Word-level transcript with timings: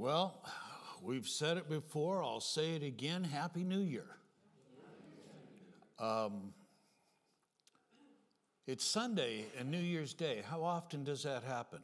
Well, 0.00 0.42
we've 1.02 1.28
said 1.28 1.58
it 1.58 1.68
before, 1.68 2.22
I'll 2.22 2.40
say 2.40 2.70
it 2.74 2.82
again 2.82 3.22
Happy 3.22 3.64
New 3.64 3.80
Year. 3.80 4.06
Um, 5.98 6.54
it's 8.66 8.82
Sunday 8.82 9.44
and 9.58 9.70
New 9.70 9.76
Year's 9.76 10.14
Day. 10.14 10.42
How 10.48 10.64
often 10.64 11.04
does 11.04 11.24
that 11.24 11.42
happen? 11.42 11.80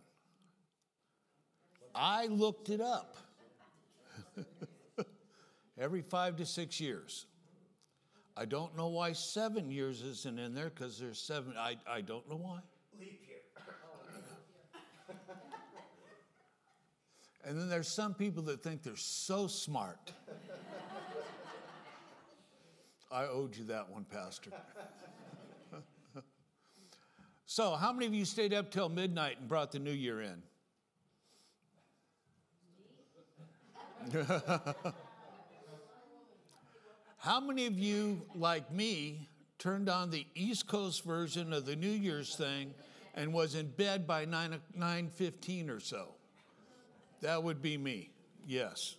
I 1.94 2.28
looked 2.28 2.70
it 2.70 2.80
up. 2.80 3.18
Every 5.78 6.00
five 6.00 6.36
to 6.36 6.46
six 6.46 6.80
years. 6.80 7.26
I 8.34 8.46
don't 8.46 8.74
know 8.78 8.88
why 8.88 9.12
seven 9.12 9.70
years 9.70 10.00
isn't 10.00 10.38
in 10.38 10.54
there 10.54 10.70
because 10.70 10.98
there's 10.98 11.18
seven. 11.18 11.52
I, 11.58 11.76
I 11.86 12.00
don't 12.00 12.26
know 12.30 12.36
why. 12.36 12.60
Leap 12.98 13.20
year. 13.28 13.36
And 17.46 17.56
then 17.56 17.68
there's 17.68 17.86
some 17.86 18.12
people 18.12 18.42
that 18.44 18.60
think 18.60 18.82
they're 18.82 18.96
so 18.96 19.46
smart. 19.46 20.12
I 23.10 23.26
owed 23.26 23.56
you 23.56 23.64
that 23.66 23.88
one, 23.88 24.04
Pastor. 24.04 24.50
so, 27.46 27.76
how 27.76 27.92
many 27.92 28.06
of 28.06 28.14
you 28.14 28.24
stayed 28.24 28.52
up 28.52 28.72
till 28.72 28.88
midnight 28.88 29.38
and 29.38 29.48
brought 29.48 29.70
the 29.70 29.78
new 29.78 29.92
year 29.92 30.22
in? 30.22 30.42
How 37.18 37.40
many 37.40 37.66
of 37.66 37.78
you, 37.78 38.22
like 38.36 38.72
me, 38.72 39.28
turned 39.58 39.88
on 39.88 40.10
the 40.10 40.26
East 40.36 40.68
Coast 40.68 41.04
version 41.04 41.52
of 41.52 41.66
the 41.66 41.74
New 41.74 41.90
Year's 41.90 42.36
thing 42.36 42.72
and 43.14 43.32
was 43.32 43.56
in 43.56 43.68
bed 43.68 44.06
by 44.06 44.24
9, 44.24 44.60
9.15 44.78 45.70
or 45.70 45.80
so? 45.80 46.15
That 47.22 47.42
would 47.42 47.62
be 47.62 47.78
me, 47.78 48.10
yes. 48.46 48.96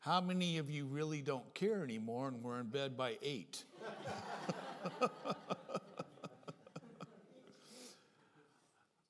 How 0.00 0.20
many 0.20 0.58
of 0.58 0.70
you 0.70 0.86
really 0.86 1.20
don't 1.20 1.52
care 1.54 1.82
anymore 1.84 2.28
and 2.28 2.42
were 2.42 2.58
in 2.60 2.66
bed 2.68 2.96
by 2.96 3.18
8? 3.22 3.64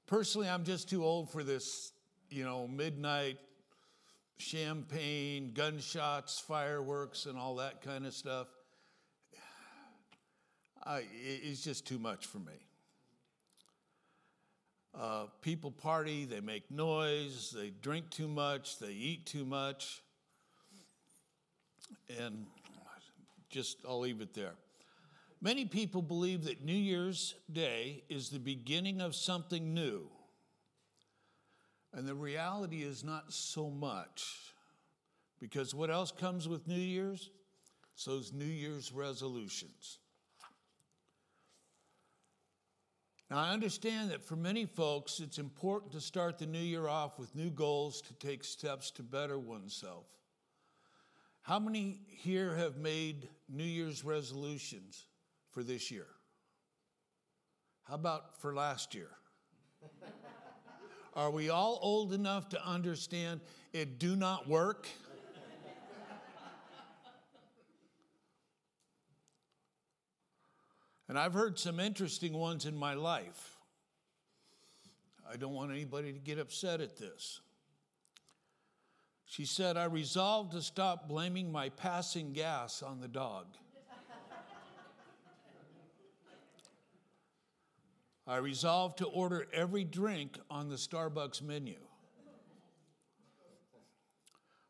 Personally, 0.06 0.48
I'm 0.48 0.64
just 0.64 0.90
too 0.90 1.04
old 1.04 1.30
for 1.30 1.44
this, 1.44 1.92
you 2.30 2.44
know, 2.44 2.66
midnight 2.66 3.38
champagne, 4.40 5.52
gunshots, 5.54 6.40
fireworks, 6.40 7.26
and 7.26 7.38
all 7.38 7.56
that 7.56 7.82
kind 7.82 8.06
of 8.06 8.14
stuff. 8.14 8.48
I, 10.82 11.04
it's 11.22 11.62
just 11.62 11.86
too 11.86 11.98
much 11.98 12.26
for 12.26 12.38
me. 12.38 12.54
Uh, 14.98 15.26
people 15.40 15.70
party, 15.70 16.24
they 16.24 16.40
make 16.40 16.70
noise, 16.70 17.54
they 17.56 17.70
drink 17.82 18.10
too 18.10 18.28
much, 18.28 18.78
they 18.78 18.92
eat 18.92 19.24
too 19.24 19.44
much. 19.44 20.02
And 22.18 22.46
just, 23.50 23.78
I'll 23.88 24.00
leave 24.00 24.20
it 24.20 24.34
there. 24.34 24.54
Many 25.40 25.64
people 25.64 26.02
believe 26.02 26.44
that 26.44 26.64
New 26.64 26.72
Year's 26.72 27.34
Day 27.50 28.02
is 28.08 28.28
the 28.28 28.38
beginning 28.38 29.00
of 29.00 29.14
something 29.14 29.72
new. 29.72 30.06
And 31.92 32.06
the 32.06 32.14
reality 32.14 32.82
is 32.82 33.02
not 33.02 33.32
so 33.32 33.70
much. 33.70 34.52
Because 35.40 35.74
what 35.74 35.90
else 35.90 36.12
comes 36.12 36.46
with 36.46 36.68
New 36.68 36.74
Year's? 36.74 37.30
It's 37.94 38.04
those 38.04 38.32
New 38.32 38.44
Year's 38.44 38.92
resolutions. 38.92 39.98
Now, 43.30 43.38
I 43.38 43.50
understand 43.50 44.10
that 44.10 44.24
for 44.24 44.34
many 44.34 44.66
folks, 44.66 45.20
it's 45.20 45.38
important 45.38 45.92
to 45.92 46.00
start 46.00 46.38
the 46.38 46.46
new 46.46 46.58
year 46.58 46.88
off 46.88 47.16
with 47.16 47.36
new 47.36 47.50
goals 47.50 48.02
to 48.02 48.14
take 48.14 48.42
steps 48.42 48.90
to 48.92 49.04
better 49.04 49.38
oneself. 49.38 50.06
How 51.42 51.60
many 51.60 52.00
here 52.08 52.56
have 52.56 52.76
made 52.76 53.28
New 53.48 53.62
Year's 53.64 54.04
resolutions 54.04 55.06
for 55.52 55.62
this 55.62 55.92
year? 55.92 56.08
How 57.84 57.94
about 57.94 58.40
for 58.40 58.52
last 58.52 58.96
year? 58.96 59.10
Are 61.14 61.30
we 61.30 61.50
all 61.50 61.78
old 61.82 62.12
enough 62.12 62.48
to 62.48 62.66
understand 62.66 63.40
it 63.72 64.00
do 64.00 64.16
not 64.16 64.48
work? 64.48 64.88
And 71.10 71.18
I've 71.18 71.34
heard 71.34 71.58
some 71.58 71.80
interesting 71.80 72.32
ones 72.32 72.66
in 72.66 72.76
my 72.76 72.94
life. 72.94 73.58
I 75.28 75.36
don't 75.36 75.54
want 75.54 75.72
anybody 75.72 76.12
to 76.12 76.20
get 76.20 76.38
upset 76.38 76.80
at 76.80 76.98
this. 76.98 77.40
She 79.26 79.44
said, 79.44 79.76
I 79.76 79.86
resolved 79.86 80.52
to 80.52 80.62
stop 80.62 81.08
blaming 81.08 81.50
my 81.50 81.70
passing 81.70 82.32
gas 82.32 82.80
on 82.80 83.00
the 83.00 83.08
dog. 83.08 83.46
I 88.24 88.36
resolved 88.36 88.98
to 88.98 89.06
order 89.06 89.48
every 89.52 89.82
drink 89.82 90.38
on 90.48 90.68
the 90.68 90.76
Starbucks 90.76 91.42
menu. 91.42 91.78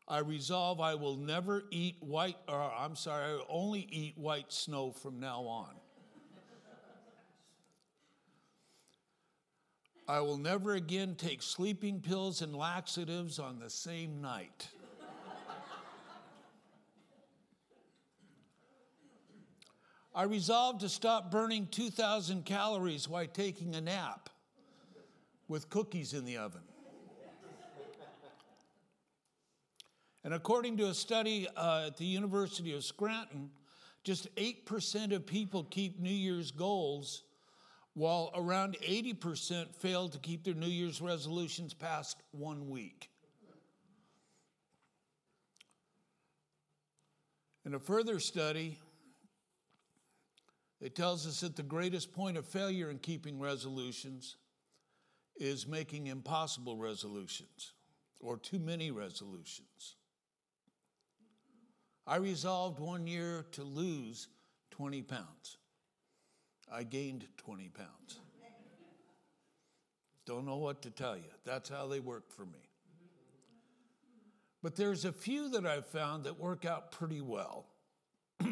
I 0.07 0.17
resolve 0.21 0.81
I 0.81 0.95
will 0.95 1.17
never 1.17 1.65
eat 1.69 1.97
white, 1.99 2.37
or 2.47 2.59
I'm 2.59 2.95
sorry, 2.95 3.25
I 3.25 3.39
only 3.47 3.87
eat 3.91 4.17
white 4.17 4.51
snow 4.51 4.91
from 4.91 5.19
now 5.19 5.43
on. 5.43 5.75
I 10.11 10.19
will 10.19 10.37
never 10.37 10.73
again 10.73 11.15
take 11.15 11.41
sleeping 11.41 12.01
pills 12.01 12.41
and 12.41 12.53
laxatives 12.53 13.39
on 13.39 13.59
the 13.59 13.69
same 13.69 14.19
night. 14.19 14.67
I 20.13 20.23
resolved 20.23 20.81
to 20.81 20.89
stop 20.89 21.31
burning 21.31 21.65
2,000 21.71 22.43
calories 22.43 23.07
while 23.07 23.25
taking 23.25 23.73
a 23.73 23.79
nap 23.79 24.29
with 25.47 25.69
cookies 25.69 26.13
in 26.13 26.25
the 26.25 26.35
oven. 26.35 26.63
And 30.25 30.33
according 30.33 30.75
to 30.75 30.89
a 30.89 30.93
study 30.93 31.47
uh, 31.55 31.85
at 31.87 31.95
the 31.95 32.03
University 32.03 32.73
of 32.73 32.83
Scranton, 32.83 33.49
just 34.03 34.27
8% 34.35 35.15
of 35.15 35.25
people 35.25 35.63
keep 35.63 36.01
New 36.01 36.09
Year's 36.09 36.51
goals, 36.51 37.23
while 37.93 38.31
around 38.35 38.77
80% 38.87 39.75
fail 39.75 40.07
to 40.09 40.17
keep 40.19 40.43
their 40.43 40.53
New 40.53 40.67
Year's 40.67 41.01
resolutions 41.01 41.73
past 41.73 42.17
one 42.31 42.69
week. 42.69 43.09
In 47.65 47.75
a 47.75 47.79
further 47.79 48.19
study, 48.19 48.77
it 50.79 50.95
tells 50.95 51.27
us 51.27 51.41
that 51.41 51.55
the 51.55 51.63
greatest 51.63 52.11
point 52.11 52.37
of 52.37 52.45
failure 52.47 52.89
in 52.89 52.97
keeping 52.97 53.39
resolutions 53.39 54.37
is 55.35 55.67
making 55.67 56.07
impossible 56.07 56.77
resolutions 56.77 57.73
or 58.19 58.37
too 58.37 58.59
many 58.59 58.89
resolutions. 58.89 59.95
I 62.07 62.17
resolved 62.17 62.79
one 62.79 63.05
year 63.05 63.45
to 63.51 63.63
lose 63.63 64.27
20 64.71 65.03
pounds. 65.03 65.57
I 66.71 66.83
gained 66.83 67.27
20 67.37 67.69
pounds. 67.69 68.19
Don't 70.25 70.45
know 70.45 70.57
what 70.57 70.81
to 70.83 70.89
tell 70.89 71.17
you. 71.17 71.23
That's 71.43 71.69
how 71.69 71.87
they 71.87 71.99
work 71.99 72.31
for 72.31 72.45
me. 72.45 72.69
But 74.63 74.75
there's 74.75 75.05
a 75.05 75.11
few 75.11 75.49
that 75.49 75.65
I've 75.65 75.87
found 75.87 76.25
that 76.25 76.39
work 76.39 76.65
out 76.65 76.91
pretty 76.91 77.21
well. 77.21 77.65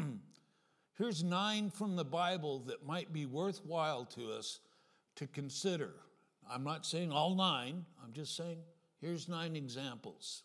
Here's 0.98 1.24
nine 1.24 1.70
from 1.70 1.96
the 1.96 2.04
Bible 2.04 2.60
that 2.68 2.86
might 2.86 3.14
be 3.14 3.26
worthwhile 3.26 4.06
to 4.16 4.32
us 4.34 4.60
to 5.16 5.28
consider. 5.28 5.92
I'm 6.52 6.64
not 6.64 6.86
saying 6.86 7.12
all 7.12 7.36
nine, 7.36 7.86
I'm 8.04 8.12
just 8.12 8.36
saying 8.36 8.58
here's 9.00 9.30
nine 9.30 9.56
examples. 9.56 10.44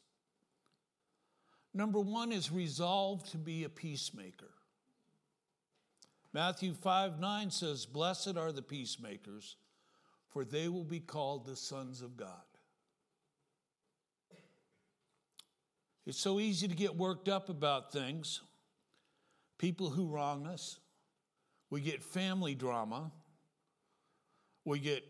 Number 1.72 1.98
one 1.98 2.30
is 2.30 2.52
resolve 2.52 3.28
to 3.30 3.38
be 3.38 3.64
a 3.64 3.68
peacemaker. 3.68 4.50
Matthew 6.34 6.74
5 6.74 7.20
9 7.20 7.50
says, 7.52 7.86
Blessed 7.86 8.36
are 8.36 8.50
the 8.50 8.60
peacemakers, 8.60 9.54
for 10.30 10.44
they 10.44 10.68
will 10.68 10.84
be 10.84 10.98
called 10.98 11.46
the 11.46 11.54
sons 11.54 12.02
of 12.02 12.16
God. 12.16 12.28
It's 16.04 16.18
so 16.18 16.40
easy 16.40 16.66
to 16.66 16.74
get 16.74 16.96
worked 16.96 17.28
up 17.28 17.48
about 17.48 17.92
things 17.92 18.40
people 19.58 19.88
who 19.88 20.08
wrong 20.08 20.46
us, 20.46 20.80
we 21.70 21.80
get 21.80 22.02
family 22.02 22.56
drama, 22.56 23.12
we 24.64 24.80
get 24.80 25.04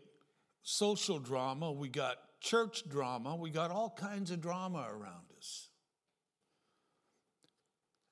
social 0.61 1.17
drama, 1.17 1.71
we 1.71 1.89
got 1.89 2.17
church 2.39 2.87
drama, 2.87 3.35
we 3.35 3.49
got 3.49 3.71
all 3.71 3.89
kinds 3.89 4.29
of 4.29 4.39
drama 4.39 4.87
around 4.89 5.25
us. 5.37 5.69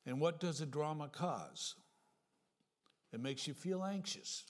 And 0.06 0.20
what 0.20 0.40
does 0.40 0.60
a 0.60 0.66
drama 0.66 1.08
cause? 1.08 1.76
It 3.14 3.22
makes 3.22 3.48
you 3.48 3.54
feel 3.54 3.84
anxious. 3.84 4.44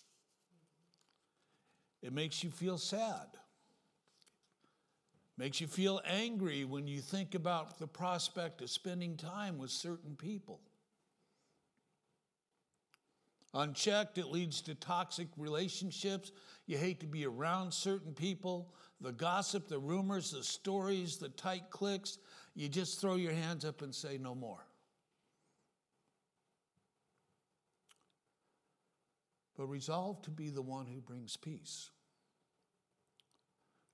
It 2.01 2.13
makes 2.13 2.43
you 2.43 2.49
feel 2.49 2.77
sad. 2.77 3.27
Makes 5.37 5.59
you 5.59 5.67
feel 5.67 5.99
angry 6.05 6.63
when 6.63 6.87
you 6.87 7.01
think 7.01 7.35
about 7.35 7.77
the 7.77 7.87
prospect 7.87 8.61
of 8.61 8.69
spending 8.69 9.17
time 9.17 9.57
with 9.57 9.71
certain 9.71 10.15
people. 10.15 10.61
Unchecked, 13.53 14.17
it 14.17 14.27
leads 14.27 14.61
to 14.61 14.75
toxic 14.75 15.27
relationships. 15.37 16.31
You 16.65 16.77
hate 16.77 16.99
to 17.01 17.05
be 17.05 17.25
around 17.25 17.71
certain 17.73 18.13
people. 18.13 18.73
The 19.01 19.11
gossip, 19.11 19.67
the 19.67 19.79
rumors, 19.79 20.31
the 20.31 20.43
stories, 20.43 21.17
the 21.17 21.29
tight 21.29 21.69
cliques, 21.69 22.17
you 22.55 22.69
just 22.69 23.01
throw 23.01 23.15
your 23.15 23.33
hands 23.33 23.65
up 23.65 23.81
and 23.81 23.93
say, 23.93 24.17
no 24.17 24.33
more. 24.33 24.65
But 29.55 29.67
resolve 29.67 30.21
to 30.23 30.31
be 30.31 30.49
the 30.49 30.61
one 30.61 30.87
who 30.87 30.99
brings 30.99 31.37
peace. 31.37 31.91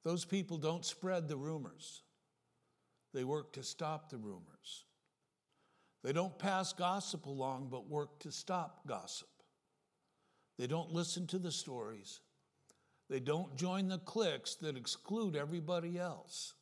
Those 0.03 0.23
people 0.23 0.57
don't 0.57 0.85
spread 0.85 1.27
the 1.27 1.38
rumors, 1.38 2.03
they 3.13 3.23
work 3.23 3.53
to 3.53 3.63
stop 3.63 4.09
the 4.09 4.17
rumors. 4.17 4.85
They 6.01 6.13
don't 6.13 6.38
pass 6.39 6.71
gossip 6.71 7.25
along, 7.25 7.67
but 7.69 7.89
work 7.89 8.19
to 8.19 8.31
stop 8.31 8.88
gossip. 8.88 9.27
They 10.57 10.65
don't 10.65 10.94
listen 10.94 11.27
to 11.27 11.38
the 11.38 11.51
stories. 11.51 12.21
They 13.09 13.19
don't 13.19 13.56
join 13.57 13.89
the 13.89 13.97
cliques 13.97 14.56
that 14.56 14.77
exclude 14.77 15.35
everybody 15.35 15.97
else. 15.97 16.53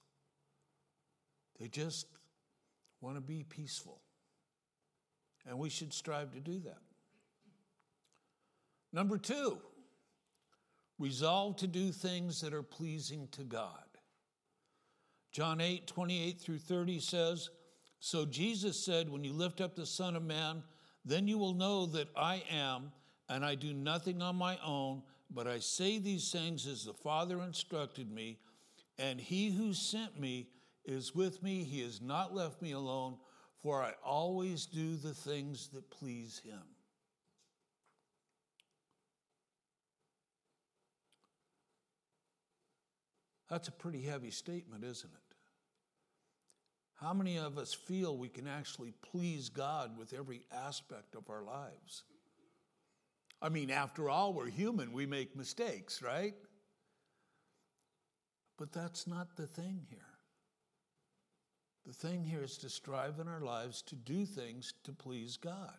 They 1.60 1.68
just 1.68 2.08
want 3.02 3.16
to 3.16 3.22
be 3.22 3.44
peaceful. 3.44 4.02
And 5.46 5.60
we 5.60 5.70
should 5.70 5.94
strive 5.94 6.32
to 6.34 6.40
do 6.40 6.60
that. 6.60 6.82
Number 8.98 9.20
two, 9.20 9.60
resolve 10.98 11.58
to 11.58 11.68
do 11.68 11.92
things 11.92 12.42
that 12.42 12.52
are 12.52 12.64
pleasing 12.64 13.28
to 13.34 13.44
God. 13.44 13.86
John 15.32 15.62
8, 15.62 15.86
28 15.86 16.42
through 16.42 16.58
30 16.58 17.00
says, 17.00 17.52
So 18.00 18.26
Jesus 18.26 18.84
said, 18.84 19.08
When 19.08 19.24
you 19.24 19.34
lift 19.34 19.62
up 19.62 19.76
the 19.76 19.86
Son 19.86 20.16
of 20.16 20.24
Man, 20.24 20.64
then 21.06 21.28
you 21.28 21.38
will 21.38 21.54
know 21.54 21.86
that 21.86 22.08
I 22.18 22.42
am 22.50 22.92
and 23.30 23.46
I 23.46 23.54
do 23.54 23.72
nothing 23.72 24.24
on 24.24 24.36
my 24.36 24.58
own, 24.66 25.04
but 25.30 25.46
I 25.46 25.60
say 25.60 26.00
these 26.00 26.32
things 26.32 26.66
as 26.66 26.84
the 26.84 26.94
Father 26.96 27.44
instructed 27.44 28.12
me, 28.12 28.40
and 28.98 29.22
he 29.22 29.52
who 29.52 29.76
sent 29.76 30.20
me 30.20 30.48
is 30.86 31.14
with 31.14 31.44
me. 31.44 31.64
He 31.64 31.82
has 31.82 32.02
not 32.02 32.34
left 32.34 32.64
me 32.64 32.72
alone, 32.72 33.18
for 33.62 33.84
I 33.84 33.94
always 34.04 34.66
do 34.66 34.96
the 34.96 35.14
things 35.14 35.68
that 35.68 35.92
please 35.92 36.42
him. 36.44 36.64
That's 43.50 43.68
a 43.68 43.72
pretty 43.72 44.02
heavy 44.02 44.32
statement, 44.32 44.84
isn't 44.84 45.10
it? 45.10 45.36
How 46.96 47.14
many 47.14 47.38
of 47.38 47.58
us 47.58 47.74
feel 47.74 48.18
we 48.18 48.28
can 48.28 48.48
actually 48.48 48.94
please 49.12 49.50
God 49.50 49.98
with 49.98 50.14
every 50.14 50.42
aspect 50.52 51.16
of 51.16 51.30
our 51.30 51.44
lives? 51.44 52.04
I 53.42 53.50
mean, 53.50 53.70
after 53.70 54.10
all, 54.10 54.34
we're 54.34 54.50
human, 54.50 54.92
we 54.92 55.06
make 55.06 55.36
mistakes, 55.36 56.02
right? 56.02 56.34
But 58.58 58.72
that's 58.72 59.06
not 59.06 59.36
the 59.36 59.46
thing 59.46 59.86
here. 59.90 60.00
The 61.86 61.94
thing 61.94 62.26
here 62.26 62.44
is 62.44 62.58
to 62.60 62.70
strive 62.70 63.20
in 63.20 63.28
our 63.28 63.42
lives 63.42 63.82
to 63.84 63.96
do 63.96 64.26
things 64.26 64.74
to 64.84 64.92
please 64.92 65.38
God. 65.38 65.78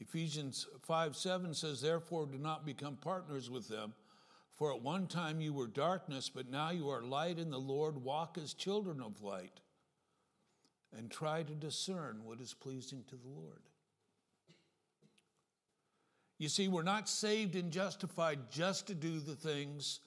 Ephesians 0.00 0.66
5 0.82 1.14
7 1.14 1.54
says, 1.54 1.80
Therefore, 1.80 2.26
do 2.26 2.38
not 2.38 2.66
become 2.66 2.96
partners 2.96 3.50
with 3.50 3.68
them. 3.68 3.92
For 4.56 4.72
at 4.72 4.82
one 4.82 5.06
time 5.06 5.40
you 5.40 5.52
were 5.52 5.66
darkness, 5.66 6.30
but 6.34 6.50
now 6.50 6.70
you 6.70 6.88
are 6.88 7.02
light 7.02 7.38
in 7.38 7.50
the 7.50 7.60
Lord. 7.60 8.02
Walk 8.02 8.38
as 8.42 8.54
children 8.54 9.02
of 9.02 9.22
light 9.22 9.60
and 10.96 11.10
try 11.10 11.42
to 11.42 11.52
discern 11.52 12.20
what 12.24 12.40
is 12.40 12.54
pleasing 12.54 13.04
to 13.08 13.16
the 13.16 13.28
Lord. 13.28 13.60
You 16.38 16.48
see, 16.48 16.68
we're 16.68 16.82
not 16.82 17.08
saved 17.08 17.54
and 17.54 17.70
justified 17.70 18.50
just 18.50 18.86
to 18.86 18.94
do 18.94 19.20
the 19.20 19.34
things 19.34 20.00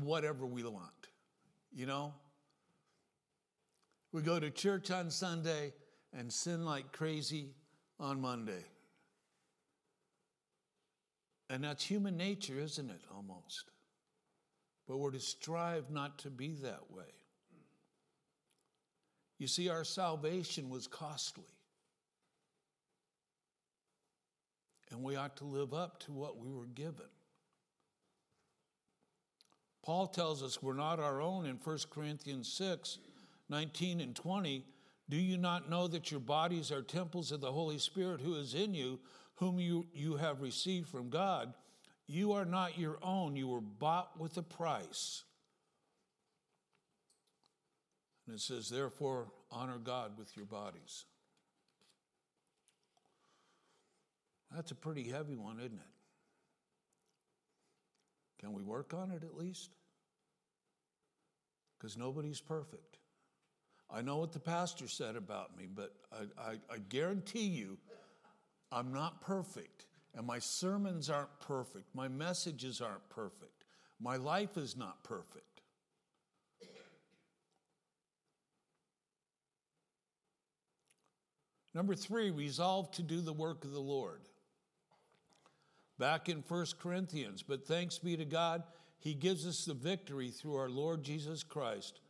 whatever 0.00 0.46
we 0.46 0.62
want. 0.62 1.08
You 1.74 1.86
know? 1.86 2.14
We 4.12 4.22
go 4.22 4.38
to 4.38 4.50
church 4.50 4.90
on 4.90 5.10
Sunday 5.10 5.72
and 6.12 6.32
sin 6.32 6.64
like 6.64 6.92
crazy 6.92 7.50
on 7.98 8.20
Monday. 8.20 8.64
And 11.52 11.62
that's 11.62 11.84
human 11.84 12.16
nature, 12.16 12.58
isn't 12.58 12.90
it? 12.90 13.02
Almost. 13.14 13.70
But 14.88 14.96
we're 14.96 15.12
to 15.12 15.20
strive 15.20 15.90
not 15.90 16.18
to 16.20 16.30
be 16.30 16.54
that 16.62 16.90
way. 16.90 17.04
You 19.38 19.46
see, 19.46 19.68
our 19.68 19.84
salvation 19.84 20.68
was 20.70 20.88
costly. 20.88 21.44
and 24.92 25.02
we 25.02 25.16
ought 25.16 25.36
to 25.36 25.44
live 25.44 25.72
up 25.72 25.98
to 26.00 26.12
what 26.12 26.38
we 26.38 26.52
were 26.52 26.66
given. 26.66 27.06
Paul 29.82 30.06
tells 30.06 30.42
us 30.42 30.62
we're 30.62 30.74
not 30.74 31.00
our 31.00 31.20
own 31.20 31.46
in 31.46 31.56
1 31.56 31.78
Corinthians 31.90 32.52
6 32.52 32.98
19 33.48 34.00
and 34.00 34.14
20. 34.14 34.64
Do 35.10 35.16
you 35.16 35.36
not 35.36 35.68
know 35.68 35.86
that 35.88 36.10
your 36.10 36.20
bodies 36.20 36.70
are 36.70 36.80
temples 36.80 37.32
of 37.32 37.40
the 37.40 37.52
Holy 37.52 37.76
Spirit 37.76 38.20
who 38.20 38.36
is 38.36 38.54
in 38.54 38.72
you, 38.72 38.98
whom 39.42 39.58
you, 39.58 39.84
you 39.92 40.14
have 40.14 40.40
received 40.40 40.88
from 40.88 41.10
God? 41.10 41.52
You 42.06 42.34
are 42.34 42.44
not 42.44 42.78
your 42.78 42.96
own, 43.02 43.34
you 43.34 43.48
were 43.48 43.60
bought 43.60 44.16
with 44.16 44.36
a 44.36 44.42
price. 44.42 45.24
And 48.24 48.36
it 48.36 48.40
says, 48.40 48.68
therefore, 48.68 49.32
honor 49.50 49.78
God 49.78 50.12
with 50.16 50.36
your 50.36 50.46
bodies. 50.46 51.06
That's 54.54 54.70
a 54.70 54.76
pretty 54.76 55.08
heavy 55.10 55.34
one, 55.34 55.58
isn't 55.58 55.72
it? 55.72 55.92
Can 58.38 58.52
we 58.52 58.62
work 58.62 58.94
on 58.94 59.10
it 59.10 59.24
at 59.24 59.36
least? 59.36 59.70
Because 61.78 61.96
nobody's 61.96 62.40
perfect. 62.40 62.98
I 63.90 64.02
know 64.02 64.18
what 64.18 64.32
the 64.32 64.38
pastor 64.38 64.86
said 64.86 65.16
about 65.16 65.56
me, 65.58 65.66
but 65.74 65.92
I, 66.12 66.50
I, 66.50 66.50
I, 66.70 66.78
guarantee 66.88 67.46
you 67.46 67.76
I'm 68.72 68.92
not 68.92 69.20
perfect. 69.20 69.86
And 70.14 70.26
my 70.26 70.38
sermons 70.38 71.10
aren't 71.10 71.38
perfect. 71.40 71.94
My 71.94 72.08
messages 72.08 72.80
aren't 72.80 73.08
perfect. 73.08 73.64
My 74.00 74.16
life 74.16 74.56
is 74.56 74.76
not 74.76 75.04
perfect. 75.04 75.62
Number 81.74 81.94
three, 81.94 82.30
resolve 82.30 82.90
to 82.92 83.02
do 83.02 83.20
the 83.20 83.32
work 83.32 83.64
of 83.64 83.72
the 83.72 83.80
Lord 83.80 84.20
back 85.98 86.28
in 86.28 86.44
1 86.46 86.66
Corinthians. 86.80 87.42
But 87.42 87.66
thanks 87.66 87.98
be 87.98 88.16
to 88.16 88.24
God, 88.24 88.64
He 88.98 89.14
gives 89.14 89.46
us 89.46 89.64
the 89.64 89.74
victory 89.74 90.30
through 90.30 90.56
our 90.56 90.68
Lord 90.68 91.02
Jesus 91.02 91.42
Christ. 91.42 92.00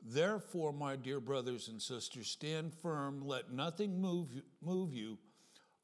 Therefore, 0.00 0.72
my 0.72 0.94
dear 0.94 1.18
brothers 1.18 1.68
and 1.68 1.82
sisters, 1.82 2.28
stand 2.28 2.72
firm, 2.72 3.20
let 3.26 3.50
nothing 3.50 4.00
move, 4.00 4.28
move 4.62 4.94
you. 4.94 5.18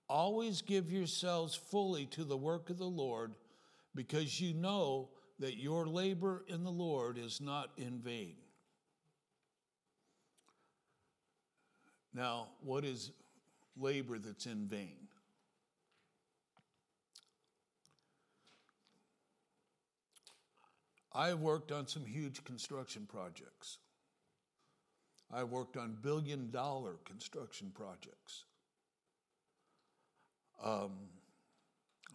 Always 0.09 0.63
give 0.63 0.93
yourselves 0.93 1.55
fully 1.55 2.07
to 2.07 2.25
the 2.25 2.37
work 2.37 2.71
of 2.71 2.79
the 2.79 2.85
Lord, 2.85 3.35
because 3.95 4.41
you 4.41 4.55
know 4.55 5.09
that 5.39 5.57
your 5.57 5.87
labor 5.87 6.45
in 6.49 6.63
the 6.63 6.71
Lord 6.71 7.19
is 7.19 7.41
not 7.41 7.71
in 7.77 7.99
vain. 7.99 8.37
Now, 12.13 12.49
what 12.63 12.85
is 12.85 13.11
labor 13.77 14.19
that's 14.19 14.47
in 14.47 14.69
vain? 14.69 15.09
I've 21.13 21.41
worked 21.41 21.71
on 21.71 21.87
some 21.87 22.05
huge 22.05 22.43
construction 22.45 23.07
projects. 23.07 23.79
I've 25.33 25.51
worked 25.51 25.77
on 25.77 25.97
billion 26.03 26.51
dollar 26.51 26.95
construction 27.05 27.73
projects. 27.75 28.45
Um, 30.63 30.93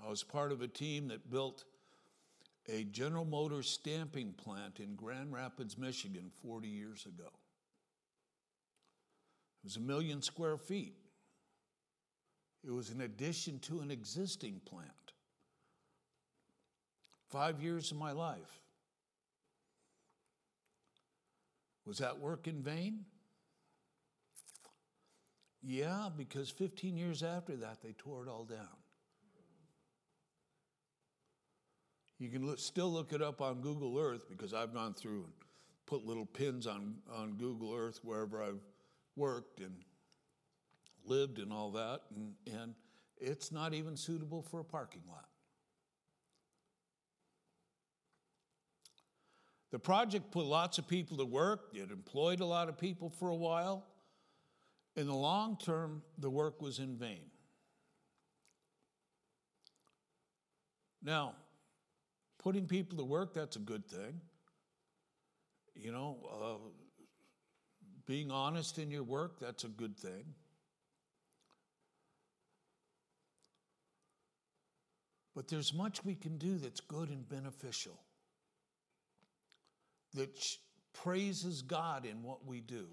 I 0.06 0.10
was 0.10 0.24
part 0.24 0.52
of 0.52 0.62
a 0.62 0.68
team 0.68 1.08
that 1.10 1.30
built 1.30 1.66
a 2.68 2.84
General 2.86 3.26
Motors 3.26 3.70
stamping 3.70 4.34
plant 4.34 4.80
in 4.80 4.96
Grand 4.96 5.34
Rapids, 5.34 5.78
Michigan 5.78 6.32
40 6.44 6.68
years 6.68 7.06
ago. 7.06 7.30
It 9.64 9.66
was 9.66 9.76
a 9.76 9.82
million 9.82 10.22
square 10.22 10.58
feet. 10.58 10.96
It 12.66 12.72
was 12.72 12.90
an 12.90 13.02
addition 13.02 13.60
to 13.60 13.80
an 13.80 13.92
existing 13.92 14.62
plant. 14.66 14.90
Five 17.30 17.62
years 17.62 17.92
of 17.92 17.98
my 17.98 18.12
life. 18.12 18.60
Was 21.86 22.00
that 22.00 22.20
work 22.20 22.48
in 22.48 22.62
vain? 22.62 23.06
Yeah, 25.62 26.10
because 26.16 26.50
15 26.50 26.98
years 26.98 27.22
after 27.22 27.56
that, 27.58 27.82
they 27.82 27.94
tore 27.98 28.24
it 28.24 28.30
all 28.30 28.46
down. 28.46 28.68
You 32.18 32.30
can 32.30 32.46
look, 32.46 32.60
still 32.60 32.92
look 32.92 33.14
it 33.14 33.22
up 33.22 33.42
on 33.42 33.62
Google 33.62 33.98
Earth 33.98 34.26
because 34.30 34.54
I've 34.54 34.74
gone 34.74 34.94
through 34.94 35.24
and 35.24 35.34
put 35.86 36.06
little 36.06 36.26
pins 36.26 36.68
on, 36.68 36.96
on 37.14 37.34
Google 37.34 37.74
Earth 37.74 38.00
wherever 38.04 38.44
I've 38.44 38.60
worked 39.16 39.60
and 39.60 39.74
lived 41.06 41.40
and 41.40 41.52
all 41.52 41.72
that, 41.72 42.02
and, 42.16 42.34
and 42.46 42.76
it's 43.18 43.52
not 43.52 43.74
even 43.74 43.98
suitable 43.98 44.42
for 44.42 44.60
a 44.60 44.64
parking 44.64 45.02
lot. 45.08 45.26
The 49.72 49.80
project 49.80 50.32
put 50.32 50.46
lots 50.46 50.78
of 50.78 50.88
people 50.88 51.18
to 51.18 51.26
work, 51.26 51.70
it 51.74 51.92
employed 51.92 52.40
a 52.40 52.46
lot 52.46 52.70
of 52.70 52.78
people 52.78 53.10
for 53.10 53.30
a 53.30 53.36
while. 53.36 53.86
In 55.00 55.08
the 55.08 55.16
long 55.16 55.56
term, 55.56 56.02
the 56.18 56.30
work 56.30 56.62
was 56.62 56.80
in 56.80 56.98
vain. 56.98 57.32
Now, 61.02 61.36
putting 62.38 62.68
people 62.68 62.98
to 62.98 63.06
work, 63.06 63.34
that's 63.34 63.56
a 63.56 63.60
good 63.60 63.88
thing. 63.88 64.20
You 65.74 65.94
know, 65.94 66.18
uh, 66.30 66.70
being 68.08 68.30
honest 68.30 68.78
in 68.78 68.92
your 68.92 69.04
work, 69.04 69.40
that's 69.40 69.64
a 69.64 69.70
good 69.70 69.98
thing. 69.98 70.26
But 75.34 75.48
there's 75.48 75.74
much 75.74 76.04
we 76.04 76.16
can 76.16 76.38
do 76.38 76.58
that's 76.58 76.82
good 76.82 77.08
and 77.08 77.26
beneficial, 77.30 77.98
that 80.16 80.58
praises 80.92 81.62
God 81.62 82.06
in 82.06 82.22
what 82.22 82.46
we 82.46 82.60
do, 82.60 82.88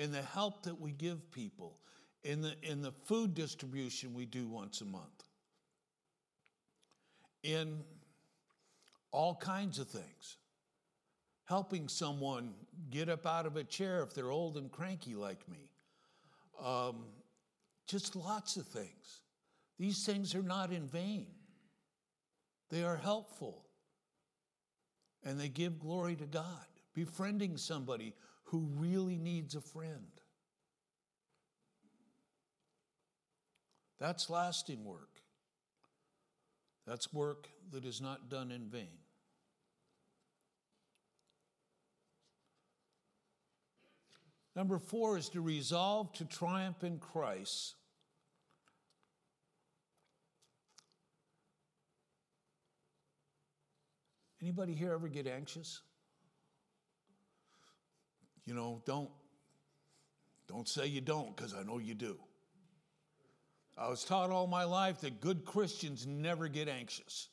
in 0.00 0.12
the 0.12 0.22
help 0.22 0.62
that 0.62 0.80
we 0.80 0.92
give 0.92 1.30
people, 1.30 1.76
in 2.24 2.40
the, 2.40 2.54
in 2.62 2.80
the 2.80 2.90
food 3.04 3.34
distribution 3.34 4.14
we 4.14 4.24
do 4.24 4.48
once 4.48 4.80
a 4.80 4.84
month, 4.86 5.24
in 7.42 7.80
all 9.10 9.34
kinds 9.34 9.78
of 9.78 9.88
things. 9.88 10.38
Helping 11.44 11.86
someone 11.86 12.54
get 12.90 13.10
up 13.10 13.26
out 13.26 13.44
of 13.44 13.56
a 13.56 13.64
chair 13.64 14.02
if 14.02 14.14
they're 14.14 14.30
old 14.30 14.56
and 14.56 14.72
cranky 14.72 15.14
like 15.14 15.46
me. 15.50 15.68
Um, 16.64 17.04
just 17.86 18.16
lots 18.16 18.56
of 18.56 18.66
things. 18.66 19.20
These 19.78 20.06
things 20.06 20.34
are 20.34 20.42
not 20.42 20.72
in 20.72 20.86
vain. 20.86 21.26
They 22.70 22.84
are 22.84 22.96
helpful 22.96 23.66
and 25.24 25.38
they 25.38 25.48
give 25.48 25.78
glory 25.78 26.16
to 26.16 26.26
God. 26.26 26.64
Befriending 26.94 27.56
somebody 27.56 28.14
who 28.50 28.68
really 28.76 29.16
needs 29.16 29.54
a 29.54 29.60
friend. 29.60 30.06
That's 33.98 34.30
lasting 34.30 34.84
work. 34.84 35.20
That's 36.86 37.12
work 37.12 37.48
that 37.72 37.84
is 37.84 38.00
not 38.00 38.28
done 38.28 38.50
in 38.50 38.68
vain. 38.68 38.88
Number 44.56 44.78
four 44.78 45.16
is 45.16 45.28
to 45.30 45.40
resolve 45.40 46.12
to 46.14 46.24
triumph 46.24 46.82
in 46.82 46.98
Christ 46.98 47.76
Anybody 54.42 54.74
here 54.74 54.92
ever 54.92 55.08
get 55.08 55.26
anxious? 55.26 55.82
You 58.50 58.56
know, 58.56 58.82
don't 58.84 59.08
don't 60.48 60.68
say 60.68 60.88
you 60.88 61.00
don't 61.00 61.36
because 61.36 61.54
I 61.54 61.62
know 61.62 61.78
you 61.78 61.94
do. 61.94 62.18
I 63.78 63.88
was 63.88 64.02
taught 64.02 64.30
all 64.30 64.48
my 64.48 64.64
life 64.64 65.02
that 65.02 65.20
good 65.20 65.44
Christians 65.44 66.04
never 66.04 66.48
get 66.48 66.66
anxious. 66.66 67.28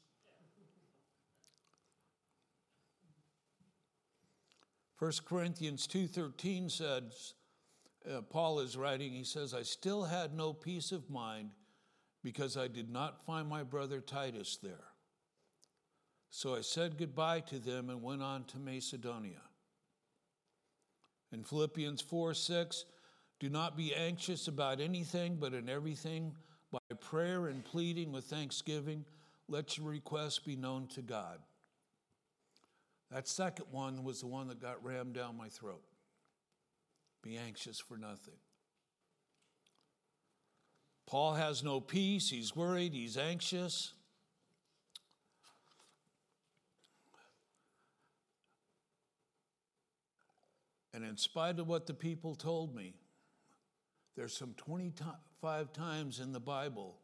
First 4.95 5.25
Corinthians 5.25 5.88
2:13 5.88 6.69
says 6.69 7.33
uh, 8.07 8.21
Paul 8.21 8.59
is 8.59 8.77
writing 8.77 9.12
he 9.12 9.24
says 9.24 9.55
I 9.55 9.63
still 9.63 10.03
had 10.03 10.36
no 10.36 10.53
peace 10.53 10.91
of 10.91 11.09
mind 11.09 11.50
because 12.24 12.55
I 12.57 12.67
did 12.67 12.91
not 12.91 13.25
find 13.25 13.50
my 13.50 13.63
brother 13.63 14.01
Titus 14.01 14.59
there. 14.62 14.91
So 16.29 16.53
I 16.53 16.62
said 16.62 17.00
goodbye 17.00 17.39
to 17.47 17.57
them 17.57 17.89
and 17.89 18.03
went 18.03 18.21
on 18.21 18.43
to 18.43 18.59
Macedonia. 18.59 19.41
In 21.31 21.43
Philippians 21.43 22.01
4 22.01 22.34
6, 22.34 22.86
do 23.39 23.50
not 23.50 23.77
be 23.77 23.93
anxious 23.93 24.48
about 24.48 24.79
anything, 24.79 25.38
but 25.39 25.53
in 25.53 25.69
everything, 25.69 26.34
by 26.72 26.79
prayer 27.00 27.48
and 27.48 27.63
pleading 27.63 28.12
with 28.12 28.25
thanksgiving, 28.25 29.05
let 29.48 29.77
your 29.77 29.88
requests 29.88 30.39
be 30.39 30.55
known 30.55 30.88
to 30.88 31.01
God. 31.01 31.39
That 33.12 33.27
second 33.27 33.67
one 33.72 34.03
was 34.03 34.22
the 34.22 34.27
one 34.27 34.48
that 34.50 34.62
got 34.62 34.84
rammed 34.84 35.13
down 35.13 35.38
my 35.38 35.48
throat. 35.48 35.84
Be 37.24 37.38
anxious 37.38 37.79
for 37.79 37.98
nothing. 37.98 38.36
Paul 41.05 41.36
has 41.36 41.63
no 41.63 41.79
peace. 41.79 42.29
He's 42.29 42.55
worried. 42.55 42.93
He's 42.93 43.17
anxious. 43.17 43.93
And 50.97 51.05
in 51.05 51.15
spite 51.15 51.59
of 51.59 51.67
what 51.67 51.85
the 51.85 51.93
people 51.93 52.33
told 52.33 52.75
me, 52.75 52.95
there's 54.15 54.35
some 54.35 54.55
25 54.57 55.71
times 55.71 56.19
in 56.19 56.31
the 56.31 56.39
Bible, 56.39 56.97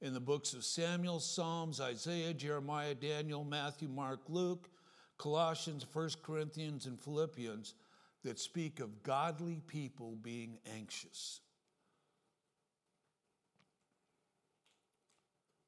in 0.00 0.12
the 0.12 0.18
books 0.18 0.54
of 0.54 0.64
Samuel, 0.64 1.20
Psalms, 1.20 1.80
Isaiah, 1.80 2.34
Jeremiah, 2.34 2.96
Daniel, 2.96 3.44
Matthew, 3.44 3.86
Mark, 3.86 4.22
Luke, 4.28 4.68
Colossians, 5.18 5.86
1 5.92 6.10
Corinthians, 6.24 6.86
and 6.86 7.00
Philippians, 7.00 7.74
that 8.24 8.40
speak 8.40 8.80
of 8.80 9.04
godly 9.04 9.62
people 9.68 10.16
being 10.20 10.58
anxious. 10.76 11.38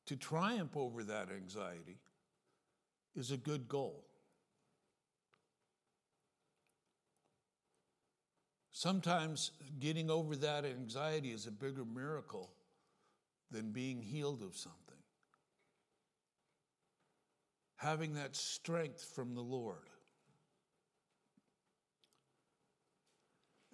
To 0.07 0.17
triumph 0.17 0.77
over 0.77 1.05
that 1.05 1.29
anxiety 1.31 2.01
is 3.15 3.31
a 3.31 3.37
good 3.37 3.69
goal. 3.69 4.08
Sometimes 8.79 9.51
getting 9.81 10.09
over 10.09 10.37
that 10.37 10.65
anxiety 10.65 11.33
is 11.33 11.49
a 11.49 11.51
bigger 11.51 11.85
miracle 11.85 12.53
than 13.51 13.73
being 13.73 14.01
healed 14.01 14.41
of 14.41 14.55
something. 14.57 15.03
Having 17.75 18.15
that 18.15 18.37
strength 18.37 19.03
from 19.03 19.35
the 19.35 19.41
Lord 19.41 19.89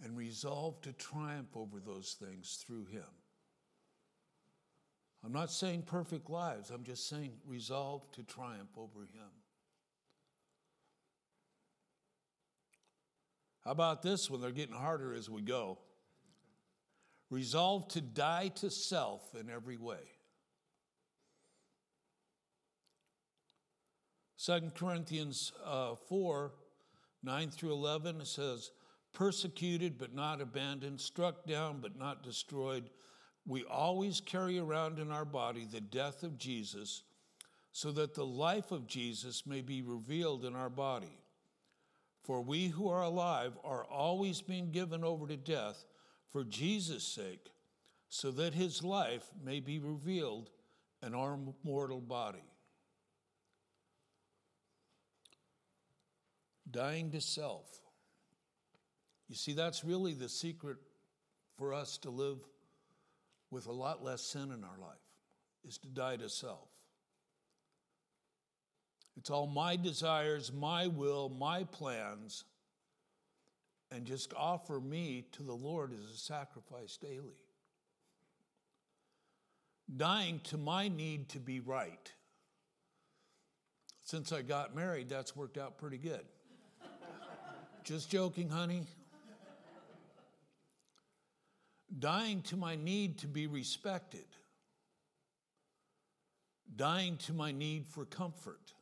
and 0.03 0.17
resolve 0.17 0.81
to 0.81 0.95
triumph 0.95 1.55
over 1.55 1.81
those 1.81 2.17
things 2.19 2.65
through 2.67 2.87
Him. 2.87 3.05
I'm 5.23 5.33
not 5.33 5.51
saying 5.51 5.83
perfect 5.83 6.31
lives, 6.31 6.71
I'm 6.71 6.83
just 6.83 7.11
saying 7.11 7.33
resolve 7.47 8.11
to 8.13 8.23
triumph 8.23 8.71
over 8.79 9.01
Him. 9.01 9.44
How 13.65 13.71
about 13.71 14.03
this 14.03 14.31
one? 14.31 14.41
They're 14.41 14.51
getting 14.51 14.75
harder 14.75 15.15
as 15.15 15.31
we 15.31 15.43
go. 15.43 15.79
Resolve 17.31 17.89
to 17.89 18.01
die 18.01 18.49
to 18.57 18.71
self 18.71 19.35
in 19.35 19.49
every 19.49 19.79
way. 19.79 20.15
2 24.45 24.73
Corinthians 24.75 25.53
uh, 25.65 25.95
4 26.09 26.53
9 27.23 27.51
through 27.51 27.73
11 27.73 28.25
says, 28.27 28.71
Persecuted 29.15 29.97
but 29.97 30.15
not 30.15 30.43
abandoned, 30.43 31.01
struck 31.01 31.47
down 31.47 31.81
but 31.81 31.99
not 31.99 32.23
destroyed. 32.23 32.91
We 33.47 33.65
always 33.65 34.21
carry 34.21 34.59
around 34.59 34.99
in 34.99 35.11
our 35.11 35.25
body 35.25 35.65
the 35.65 35.81
death 35.81 36.23
of 36.23 36.37
Jesus, 36.37 37.05
so 37.73 37.93
that 37.93 38.15
the 38.15 38.27
life 38.27 38.73
of 38.73 38.87
Jesus 38.87 39.47
may 39.47 39.63
be 39.63 39.81
revealed 39.81 40.45
in 40.45 40.55
our 40.55 40.69
body. 40.69 41.24
For 42.25 42.41
we 42.41 42.69
who 42.69 42.89
are 42.89 43.03
alive 43.03 43.53
are 43.63 43.85
always 43.85 44.41
being 44.41 44.71
given 44.71 45.05
over 45.05 45.27
to 45.27 45.37
death 45.37 45.85
for 46.33 46.43
Jesus' 46.43 47.05
sake, 47.05 47.51
so 48.09 48.31
that 48.33 48.55
his 48.55 48.83
life 48.83 49.25
may 49.45 49.61
be 49.61 49.79
revealed 49.79 50.51
in 51.03 51.15
our 51.15 51.39
mortal 51.63 52.01
body. 52.01 52.45
Dying 56.71 57.11
to 57.11 57.21
self. 57.21 57.67
You 59.29 59.37
see, 59.37 59.53
that's 59.53 59.85
really 59.85 60.15
the 60.15 60.29
secret 60.29 60.79
for 61.57 61.75
us 61.75 61.99
to 61.99 62.11
live 62.11 62.39
with 63.51 63.67
a 63.67 63.73
lot 63.73 64.03
less 64.03 64.23
sin 64.23 64.51
in 64.51 64.65
our 64.65 64.79
life, 64.81 64.97
is 65.67 65.79
to 65.79 65.89
die 65.89 66.17
to 66.17 66.29
self. 66.29 66.74
It's 69.17 69.31
all 69.31 69.47
my 69.47 69.77
desires, 69.77 70.53
my 70.53 70.87
will, 70.89 71.29
my 71.29 71.65
plans, 71.65 72.45
and 73.91 74.05
just 74.05 74.35
offer 74.35 74.81
me 74.81 75.25
to 75.33 75.43
the 75.43 75.55
Lord 75.55 75.93
as 75.93 76.13
a 76.13 76.19
sacrifice 76.19 76.97
daily. 76.97 77.39
Dying 79.97 80.41
to 80.45 80.57
my 80.57 80.89
need 80.89 81.29
to 81.31 81.39
be 81.39 81.61
right, 81.61 82.13
Since 84.03 84.33
I 84.33 84.43
got 84.43 84.75
married, 84.75 85.09
that's 85.09 85.37
worked 85.37 85.57
out 85.59 85.79
pretty 85.79 85.99
good. 85.99 86.25
Just 87.85 88.11
joking, 88.11 88.49
honey. 88.49 88.87
Dying 91.99 92.43
to 92.43 92.57
my 92.57 92.75
need 92.75 93.19
to 93.19 93.27
be 93.27 93.47
respected. 93.47 94.27
Dying 96.75 97.19
to 97.19 97.33
my 97.33 97.53
need 97.53 97.87
for 97.87 98.05
comfort. 98.05 98.73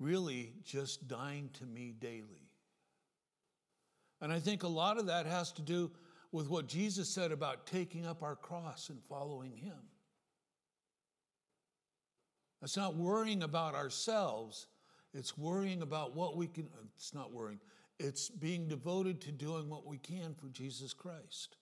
Really, 0.00 0.54
just 0.64 1.06
dying 1.06 1.50
to 1.58 1.66
me 1.66 1.94
daily. 2.00 2.48
And 4.22 4.32
I 4.32 4.40
think 4.40 4.62
a 4.62 4.68
lot 4.68 4.98
of 4.98 5.06
that 5.06 5.26
has 5.26 5.52
to 5.52 5.62
do 5.62 5.90
with 6.32 6.48
what 6.48 6.66
Jesus 6.66 7.08
said 7.08 7.32
about 7.32 7.66
taking 7.66 8.06
up 8.06 8.22
our 8.22 8.34
cross 8.34 8.88
and 8.88 8.98
following 9.08 9.56
Him. 9.56 9.78
It's 12.62 12.76
not 12.76 12.96
worrying 12.96 13.42
about 13.42 13.74
ourselves, 13.74 14.66
it's 15.14 15.36
worrying 15.36 15.82
about 15.82 16.14
what 16.14 16.36
we 16.36 16.46
can, 16.46 16.68
it's 16.96 17.14
not 17.14 17.32
worrying, 17.32 17.60
it's 17.98 18.28
being 18.28 18.68
devoted 18.68 19.20
to 19.22 19.32
doing 19.32 19.68
what 19.68 19.86
we 19.86 19.98
can 19.98 20.34
for 20.34 20.48
Jesus 20.48 20.92
Christ. 20.94 21.56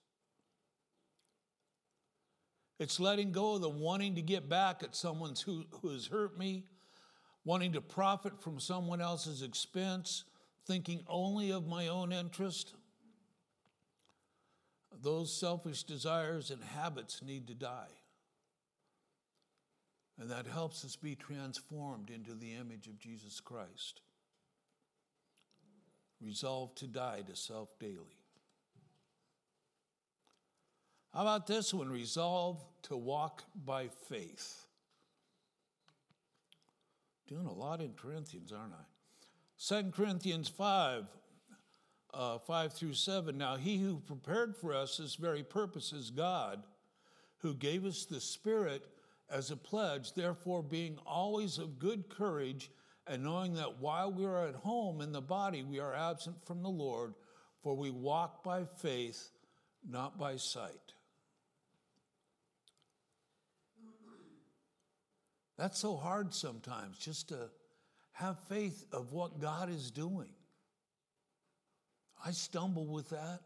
It's 2.79 2.99
letting 2.99 3.33
go 3.33 3.55
of 3.55 3.61
the 3.61 3.69
wanting 3.69 4.15
to 4.15 4.21
get 4.21 4.47
back 4.47 4.83
at 4.83 4.95
someone 4.95 5.35
who, 5.45 5.65
who 5.81 5.89
has 5.89 6.07
hurt 6.07 6.37
me, 6.37 6.63
wanting 7.45 7.73
to 7.73 7.81
profit 7.81 8.41
from 8.41 8.59
someone 8.59 9.01
else's 9.01 9.41
expense, 9.41 10.23
thinking 10.65 11.03
only 11.07 11.51
of 11.51 11.67
my 11.67 11.87
own 11.87 12.11
interest. 12.11 12.73
Those 15.01 15.33
selfish 15.33 15.83
desires 15.83 16.51
and 16.51 16.63
habits 16.63 17.21
need 17.21 17.47
to 17.47 17.53
die. 17.53 17.87
And 20.19 20.29
that 20.29 20.47
helps 20.47 20.83
us 20.83 20.97
be 20.97 21.15
transformed 21.15 22.09
into 22.09 22.33
the 22.33 22.53
image 22.55 22.87
of 22.87 22.99
Jesus 22.99 23.39
Christ. 23.39 24.01
Resolve 26.21 26.75
to 26.75 26.87
die 26.87 27.21
to 27.27 27.35
self 27.35 27.79
daily. 27.79 28.19
How 31.13 31.21
about 31.21 31.47
this 31.47 31.73
one? 31.73 31.89
Resolve 31.89 32.61
to 32.83 32.97
walk 32.97 33.43
by 33.65 33.87
faith. 33.87 34.65
Doing 37.29 37.45
a 37.45 37.53
lot 37.53 37.79
in 37.79 37.93
Corinthians, 37.93 38.51
aren't 38.51 38.73
I? 38.73 39.81
2 39.83 39.91
Corinthians 39.91 40.49
5, 40.49 41.05
uh, 42.11 42.39
5 42.39 42.73
through 42.73 42.95
7. 42.95 43.37
Now, 43.37 43.55
he 43.55 43.77
who 43.77 43.99
prepared 43.99 44.57
for 44.57 44.73
us 44.73 44.97
this 44.97 45.13
very 45.13 45.43
purpose 45.43 45.93
is 45.93 46.09
God, 46.09 46.63
who 47.37 47.53
gave 47.53 47.85
us 47.85 48.05
the 48.05 48.19
Spirit 48.19 48.83
as 49.29 49.51
a 49.51 49.55
pledge, 49.55 50.13
therefore, 50.13 50.63
being 50.63 50.97
always 51.05 51.59
of 51.59 51.77
good 51.77 52.09
courage, 52.09 52.71
and 53.05 53.23
knowing 53.23 53.53
that 53.53 53.77
while 53.79 54.11
we 54.11 54.25
are 54.25 54.47
at 54.47 54.55
home 54.55 54.99
in 54.99 55.11
the 55.11 55.21
body, 55.21 55.61
we 55.61 55.79
are 55.79 55.93
absent 55.93 56.43
from 56.47 56.63
the 56.63 56.69
Lord, 56.69 57.13
for 57.61 57.75
we 57.75 57.91
walk 57.91 58.43
by 58.43 58.63
faith, 58.63 59.29
not 59.87 60.17
by 60.17 60.35
sight. 60.35 60.93
That's 65.59 65.77
so 65.77 65.97
hard 65.97 66.33
sometimes, 66.33 66.97
just 66.97 67.29
to 67.29 67.49
have 68.13 68.39
faith 68.47 68.85
of 68.93 69.11
what 69.11 69.41
God 69.41 69.69
is 69.69 69.91
doing. 69.91 70.29
I 72.25 72.31
stumble 72.31 72.85
with 72.85 73.09
that. 73.09 73.41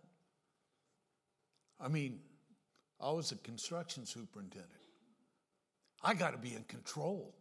I 1.82 1.88
mean, 1.88 2.20
I 3.01 3.10
was 3.10 3.32
a 3.32 3.36
construction 3.38 4.05
superintendent. 4.05 4.70
I 6.03 6.13
got 6.13 6.34
to 6.34 6.38
be 6.38 6.53
in 6.53 6.63
control. 6.65 7.34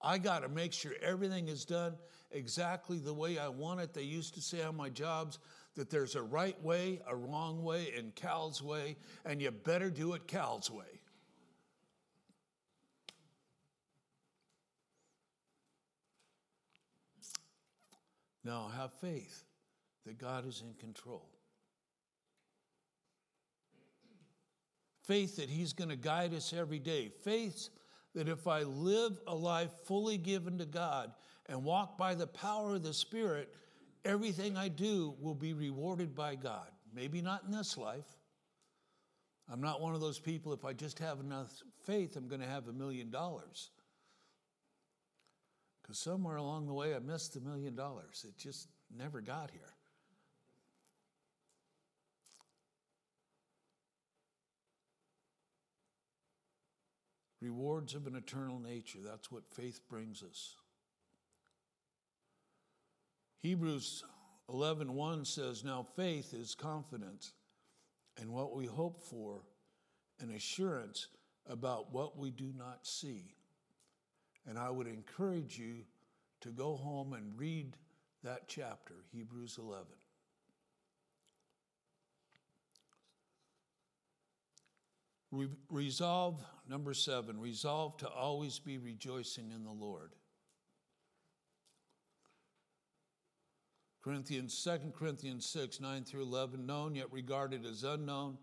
I 0.00 0.16
got 0.16 0.40
to 0.40 0.48
make 0.48 0.72
sure 0.72 0.92
everything 1.02 1.48
is 1.48 1.66
done 1.66 1.96
exactly 2.30 2.98
the 2.98 3.12
way 3.12 3.38
I 3.38 3.48
want 3.48 3.80
it. 3.80 3.92
They 3.92 4.02
used 4.02 4.32
to 4.36 4.40
say 4.40 4.62
on 4.62 4.78
my 4.78 4.88
jobs 4.88 5.38
that 5.74 5.90
there's 5.90 6.14
a 6.14 6.22
right 6.22 6.60
way, 6.64 7.02
a 7.06 7.14
wrong 7.14 7.62
way, 7.62 7.92
and 7.98 8.14
Cal's 8.14 8.62
way, 8.62 8.96
and 9.26 9.42
you 9.42 9.50
better 9.50 9.90
do 9.90 10.14
it 10.14 10.26
Cal's 10.26 10.70
way. 10.70 11.00
Now, 18.46 18.70
have 18.76 18.92
faith 19.00 19.42
that 20.06 20.18
God 20.18 20.46
is 20.46 20.62
in 20.64 20.72
control. 20.74 21.28
Faith 25.02 25.36
that 25.36 25.50
He's 25.50 25.72
going 25.72 25.90
to 25.90 25.96
guide 25.96 26.32
us 26.32 26.52
every 26.56 26.78
day. 26.78 27.08
Faith 27.24 27.70
that 28.14 28.28
if 28.28 28.46
I 28.46 28.62
live 28.62 29.18
a 29.26 29.34
life 29.34 29.72
fully 29.84 30.16
given 30.16 30.58
to 30.58 30.64
God 30.64 31.10
and 31.46 31.64
walk 31.64 31.98
by 31.98 32.14
the 32.14 32.28
power 32.28 32.76
of 32.76 32.84
the 32.84 32.94
Spirit, 32.94 33.52
everything 34.04 34.56
I 34.56 34.68
do 34.68 35.16
will 35.20 35.34
be 35.34 35.52
rewarded 35.52 36.14
by 36.14 36.36
God. 36.36 36.68
Maybe 36.94 37.20
not 37.20 37.42
in 37.44 37.50
this 37.50 37.76
life. 37.76 38.06
I'm 39.50 39.60
not 39.60 39.80
one 39.80 39.96
of 39.96 40.00
those 40.00 40.20
people, 40.20 40.52
if 40.52 40.64
I 40.64 40.72
just 40.72 41.00
have 41.00 41.18
enough 41.18 41.50
faith, 41.84 42.14
I'm 42.14 42.28
going 42.28 42.40
to 42.40 42.46
have 42.46 42.68
a 42.68 42.72
million 42.72 43.10
dollars. 43.10 43.70
Because 45.86 46.00
somewhere 46.00 46.34
along 46.34 46.66
the 46.66 46.72
way, 46.72 46.96
I 46.96 46.98
missed 46.98 47.34
the 47.34 47.40
million 47.40 47.76
dollars. 47.76 48.24
It 48.26 48.36
just 48.36 48.66
never 48.90 49.20
got 49.20 49.52
here. 49.52 49.76
rewards 57.46 57.94
of 57.94 58.08
an 58.08 58.16
eternal 58.16 58.58
nature. 58.58 58.98
That's 59.04 59.30
what 59.30 59.48
faith 59.54 59.80
brings 59.88 60.22
us. 60.22 60.56
Hebrews 63.38 64.02
11:1 64.48 65.24
says, 65.24 65.62
"Now 65.62 65.84
faith 65.84 66.34
is 66.34 66.56
confidence 66.56 67.34
in 68.16 68.32
what 68.32 68.56
we 68.56 68.66
hope 68.66 69.00
for, 69.00 69.46
and 70.18 70.32
assurance 70.32 71.06
about 71.44 71.92
what 71.92 72.16
we 72.16 72.32
do 72.32 72.52
not 72.52 72.84
see." 72.84 73.35
And 74.46 74.58
I 74.58 74.70
would 74.70 74.86
encourage 74.86 75.58
you 75.58 75.84
to 76.42 76.50
go 76.50 76.76
home 76.76 77.12
and 77.12 77.38
read 77.38 77.76
that 78.22 78.48
chapter, 78.48 78.94
Hebrews 79.12 79.58
11. 79.58 79.84
Resolve, 85.70 86.42
number 86.68 86.94
seven, 86.94 87.38
resolve 87.40 87.96
to 87.98 88.08
always 88.08 88.58
be 88.58 88.78
rejoicing 88.78 89.50
in 89.50 89.64
the 89.64 89.70
Lord. 89.70 90.12
Corinthians, 94.02 94.62
2 94.62 94.92
Corinthians 94.96 95.44
6, 95.46 95.80
9 95.80 96.04
through 96.04 96.22
11, 96.22 96.64
known 96.64 96.94
yet 96.94 97.10
regarded 97.10 97.66
as 97.66 97.82
unknown, 97.82 98.38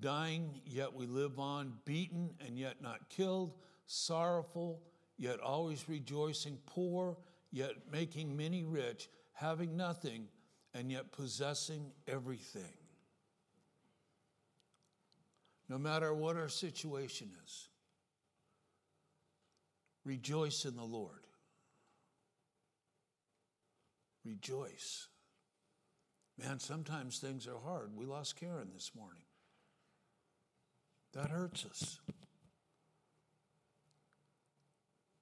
dying 0.00 0.60
yet 0.66 0.92
we 0.92 1.06
live 1.06 1.38
on, 1.38 1.74
beaten 1.84 2.30
and 2.44 2.58
yet 2.58 2.82
not 2.82 3.08
killed, 3.08 3.54
sorrowful 3.86 4.82
yet 5.18 5.40
always 5.40 5.88
rejoicing, 5.88 6.58
poor 6.66 7.16
yet 7.50 7.72
making 7.90 8.36
many 8.36 8.64
rich, 8.64 9.08
having 9.32 9.76
nothing 9.76 10.28
and 10.74 10.90
yet 10.90 11.12
possessing 11.12 11.90
everything 12.06 12.74
no 15.68 15.78
matter 15.78 16.14
what 16.14 16.36
our 16.36 16.48
situation 16.48 17.30
is. 17.44 17.68
Rejoice 20.04 20.64
in 20.64 20.76
the 20.76 20.84
Lord. 20.84 21.26
Rejoice. 24.24 25.08
Man, 26.38 26.58
sometimes 26.58 27.18
things 27.18 27.46
are 27.46 27.58
hard. 27.58 27.90
We 27.94 28.06
lost 28.06 28.36
Karen 28.36 28.68
this 28.72 28.92
morning. 28.96 29.22
That 31.12 31.30
hurts 31.30 31.66
us. 31.66 32.00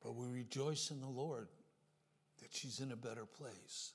But 0.07 0.14
we 0.14 0.29
rejoice 0.29 0.92
in 0.92 1.01
the 1.01 1.09
Lord 1.09 1.49
that 2.40 2.55
she's 2.55 2.79
in 2.79 2.92
a 2.92 2.97
better 2.97 3.27
place. 3.27 3.90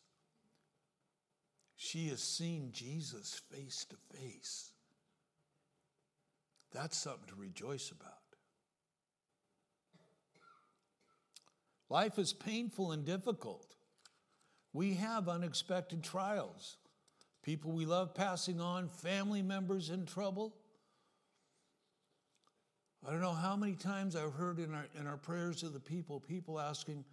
She 1.78 2.10
has 2.10 2.21
seen 2.21 2.71
Jesus 2.74 3.39
face 3.50 3.86
to 3.86 3.95
face. 4.17 4.71
That's 6.74 6.97
something 6.97 7.30
to 7.30 7.36
rejoice 7.36 7.91
about. 7.91 8.12
Life 11.89 12.19
is 12.19 12.34
painful 12.34 12.91
and 12.91 13.06
difficult. 13.06 13.78
We 14.74 14.95
have 14.95 15.30
unexpected 15.30 16.04
trials. 16.04 16.76
People 17.41 17.71
we 17.71 17.86
love 17.86 18.13
passing 18.13 18.60
on, 18.60 18.89
family 18.89 19.41
members 19.41 19.89
in 19.89 20.06
trouble. 20.06 20.58
I 23.06 23.12
don't 23.12 23.22
know 23.22 23.34
how 23.34 23.56
many 23.56 23.74
times 23.74 24.16
I've 24.16 24.34
heard 24.34 24.60
in 24.60 24.74
our, 24.74 24.86
in 25.00 25.08
our 25.08 25.18
prayers 25.18 25.64
of 25.64 25.74
the 25.74 25.80
people, 25.80 26.20
people 26.20 26.60
asking 26.60 27.04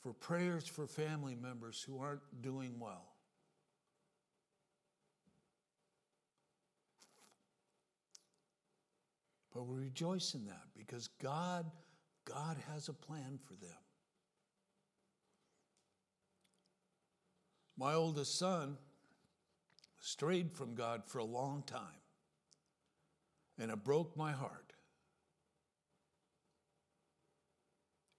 for 0.00 0.12
prayers 0.12 0.66
for 0.66 0.86
family 0.86 1.36
members 1.36 1.82
who 1.82 2.00
aren't 2.00 2.20
doing 2.42 2.74
well. 2.78 3.06
But 9.54 9.66
we 9.66 9.84
rejoice 9.84 10.34
in 10.34 10.44
that 10.46 10.66
because 10.76 11.08
God 11.20 11.66
God 12.28 12.58
has 12.72 12.88
a 12.88 12.92
plan 12.92 13.38
for 13.42 13.54
them. 13.54 13.76
My 17.78 17.94
oldest 17.94 18.38
son 18.38 18.76
strayed 20.00 20.52
from 20.52 20.74
God 20.74 21.04
for 21.06 21.18
a 21.18 21.24
long 21.24 21.62
time, 21.66 21.80
and 23.58 23.70
it 23.70 23.82
broke 23.82 24.16
my 24.16 24.32
heart. 24.32 24.67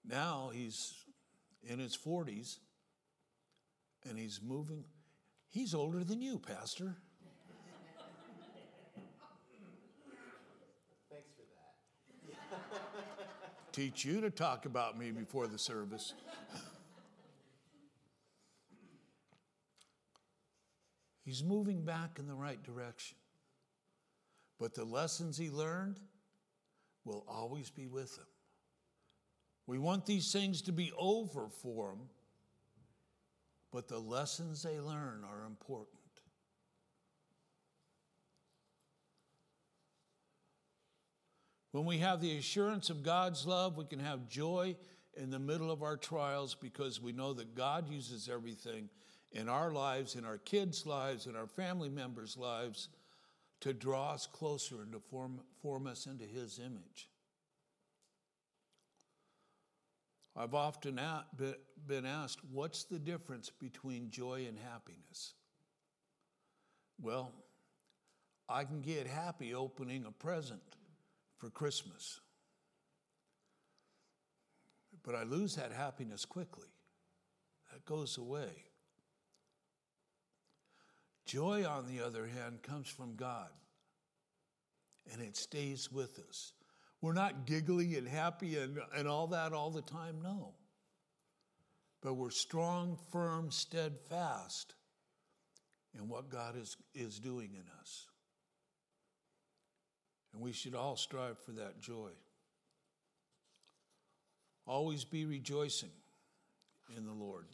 Now 0.09 0.49
he's 0.51 1.05
in 1.63 1.77
his 1.77 1.95
40s 1.95 2.57
and 4.09 4.17
he's 4.17 4.39
moving. 4.43 4.83
He's 5.49 5.75
older 5.75 6.03
than 6.03 6.19
you, 6.19 6.39
Pastor. 6.39 6.95
Thanks 11.11 11.29
for 11.35 11.43
that. 12.31 13.71
Teach 13.71 14.03
you 14.03 14.19
to 14.21 14.31
talk 14.31 14.65
about 14.65 14.97
me 14.97 15.11
before 15.11 15.45
the 15.45 15.59
service. 15.59 16.15
He's 21.23 21.43
moving 21.43 21.85
back 21.85 22.17
in 22.17 22.25
the 22.25 22.33
right 22.33 22.61
direction. 22.63 23.15
But 24.59 24.73
the 24.73 24.85
lessons 24.85 25.37
he 25.37 25.51
learned 25.51 25.99
will 27.05 27.23
always 27.29 27.69
be 27.69 27.85
with 27.85 28.17
him. 28.17 28.25
We 29.69 29.77
want 29.77 30.07
these 30.07 30.31
things 30.31 30.63
to 30.63 30.71
be 30.71 30.91
over 30.97 31.47
for 31.47 31.89
them, 31.89 32.09
but 33.71 33.87
the 33.87 33.99
lessons 33.99 34.63
they 34.63 34.79
learn 34.79 35.23
are 35.23 35.45
important. 35.45 35.99
When 41.71 41.85
we 41.85 41.99
have 41.99 42.19
the 42.19 42.35
assurance 42.35 42.89
of 42.89 43.03
God's 43.03 43.45
love, 43.45 43.77
we 43.77 43.85
can 43.85 43.99
have 43.99 44.27
joy 44.27 44.75
in 45.15 45.29
the 45.29 45.37
middle 45.37 45.69
of 45.69 45.83
our 45.83 45.97
trials 45.97 46.55
because 46.55 46.99
we 46.99 47.11
know 47.11 47.33
that 47.33 47.53
God 47.53 47.87
uses 47.91 48.27
everything 48.27 48.89
in 49.33 49.47
our 49.47 49.71
lives, 49.71 50.15
in 50.15 50.25
our 50.25 50.39
kids' 50.39 50.87
lives, 50.87 51.27
in 51.27 51.35
our 51.35 51.45
family 51.45 51.89
members' 51.89 52.35
lives 52.35 52.89
to 53.59 53.71
draw 53.75 54.13
us 54.13 54.25
closer 54.25 54.81
and 54.81 54.93
to 54.93 54.99
form, 54.99 55.41
form 55.61 55.85
us 55.85 56.07
into 56.07 56.25
His 56.25 56.57
image. 56.57 57.08
I've 60.35 60.53
often 60.53 60.99
been 61.87 62.05
asked, 62.05 62.39
what's 62.51 62.85
the 62.85 62.99
difference 62.99 63.49
between 63.49 64.09
joy 64.09 64.45
and 64.47 64.57
happiness? 64.57 65.33
Well, 67.01 67.33
I 68.47 68.63
can 68.63 68.81
get 68.81 69.07
happy 69.07 69.53
opening 69.53 70.05
a 70.05 70.11
present 70.11 70.61
for 71.37 71.49
Christmas, 71.49 72.19
but 75.03 75.15
I 75.15 75.23
lose 75.23 75.55
that 75.55 75.71
happiness 75.71 76.25
quickly. 76.25 76.67
That 77.71 77.85
goes 77.85 78.17
away. 78.17 78.65
Joy, 81.25 81.65
on 81.65 81.85
the 81.85 82.03
other 82.03 82.25
hand, 82.25 82.63
comes 82.63 82.87
from 82.87 83.15
God, 83.15 83.49
and 85.11 85.21
it 85.21 85.37
stays 85.37 85.91
with 85.91 86.19
us. 86.27 86.53
We're 87.01 87.13
not 87.13 87.45
giggly 87.45 87.95
and 87.95 88.07
happy 88.07 88.57
and, 88.57 88.77
and 88.95 89.07
all 89.07 89.27
that 89.27 89.53
all 89.53 89.71
the 89.71 89.81
time, 89.81 90.19
no. 90.21 90.53
But 92.01 92.15
we're 92.15 92.29
strong, 92.29 92.97
firm, 93.11 93.51
steadfast 93.51 94.75
in 95.97 96.07
what 96.07 96.29
God 96.29 96.57
is, 96.57 96.77
is 96.93 97.19
doing 97.19 97.51
in 97.53 97.63
us. 97.79 98.07
And 100.33 100.41
we 100.41 100.51
should 100.51 100.75
all 100.75 100.95
strive 100.95 101.39
for 101.39 101.51
that 101.53 101.79
joy. 101.79 102.11
Always 104.67 105.03
be 105.03 105.25
rejoicing 105.25 105.91
in 106.95 107.05
the 107.05 107.13
Lord. 107.13 107.45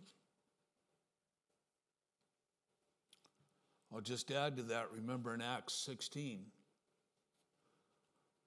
I'll 3.93 4.01
just 4.01 4.29
add 4.31 4.57
to 4.57 4.63
that, 4.63 4.91
remember 4.91 5.33
in 5.33 5.41
Acts 5.41 5.73
16, 5.85 6.45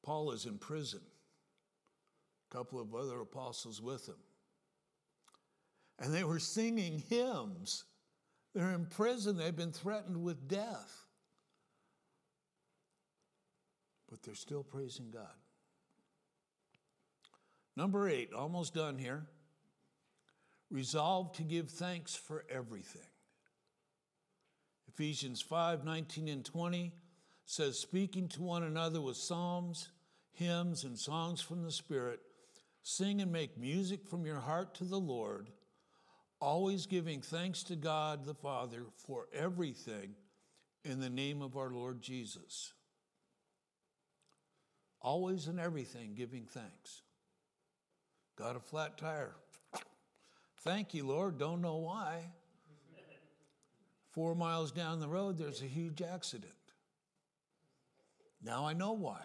Paul 0.08 0.30
is 0.30 0.46
in 0.46 0.56
prison, 0.56 1.02
a 2.50 2.56
couple 2.56 2.80
of 2.80 2.94
other 2.94 3.20
apostles 3.20 3.82
with 3.82 4.08
him. 4.08 4.16
And 5.98 6.14
they 6.14 6.24
were 6.24 6.38
singing 6.38 7.02
hymns. 7.10 7.84
They're 8.54 8.70
in 8.70 8.86
prison, 8.86 9.36
they've 9.36 9.54
been 9.54 9.70
threatened 9.70 10.22
with 10.22 10.48
death. 10.48 11.04
But 14.08 14.22
they're 14.22 14.34
still 14.34 14.62
praising 14.62 15.10
God. 15.10 15.26
Number 17.76 18.08
eight, 18.08 18.32
almost 18.32 18.72
done 18.72 18.96
here. 18.96 19.26
Resolve 20.70 21.32
to 21.32 21.42
give 21.42 21.68
thanks 21.68 22.16
for 22.16 22.46
everything. 22.48 23.02
Ephesians 24.88 25.42
5 25.42 25.84
19 25.84 26.28
and 26.28 26.46
20 26.46 26.94
says, 27.44 27.78
speaking 27.78 28.26
to 28.28 28.40
one 28.40 28.62
another 28.62 29.02
with 29.02 29.18
psalms 29.18 29.90
hymns, 30.38 30.84
and 30.84 30.98
songs 30.98 31.40
from 31.40 31.62
the 31.62 31.72
Spirit, 31.72 32.20
sing 32.82 33.20
and 33.20 33.32
make 33.32 33.58
music 33.58 34.06
from 34.06 34.24
your 34.24 34.40
heart 34.40 34.74
to 34.76 34.84
the 34.84 34.98
Lord, 34.98 35.50
always 36.40 36.86
giving 36.86 37.20
thanks 37.20 37.62
to 37.64 37.76
God 37.76 38.24
the 38.24 38.34
Father 38.34 38.84
for 39.06 39.26
everything 39.32 40.14
in 40.84 41.00
the 41.00 41.10
name 41.10 41.42
of 41.42 41.56
our 41.56 41.70
Lord 41.70 42.00
Jesus. 42.00 42.72
Always 45.00 45.46
and 45.46 45.60
everything 45.60 46.14
giving 46.14 46.44
thanks. 46.44 47.02
Got 48.36 48.56
a 48.56 48.60
flat 48.60 48.96
tire. 48.96 49.34
Thank 50.60 50.94
you, 50.94 51.06
Lord. 51.06 51.38
Don't 51.38 51.60
know 51.60 51.76
why. 51.76 52.30
Four 54.12 54.34
miles 54.34 54.72
down 54.72 55.00
the 55.00 55.08
road, 55.08 55.38
there's 55.38 55.62
a 55.62 55.66
huge 55.66 56.02
accident. 56.02 56.52
Now 58.42 58.66
I 58.66 58.72
know 58.72 58.92
why. 58.92 59.20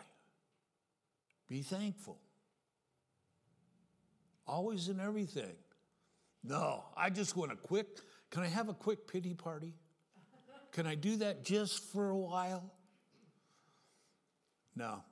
Be 1.54 1.62
thankful. 1.62 2.18
Always 4.48 4.90
in 4.90 5.00
everything. 5.00 5.54
No, 6.44 6.84
I 6.98 7.12
just 7.12 7.38
want 7.38 7.52
a 7.52 7.56
quick, 7.56 8.00
can 8.32 8.42
I 8.42 8.48
have 8.48 8.70
a 8.70 8.74
quick 8.74 9.08
pity 9.08 9.36
party? 9.36 9.76
Can 10.72 10.88
I 10.88 10.96
do 10.96 11.18
that 11.18 11.46
just 11.46 11.84
for 11.92 12.10
a 12.10 12.18
while? 12.18 12.74
No. 14.76 15.04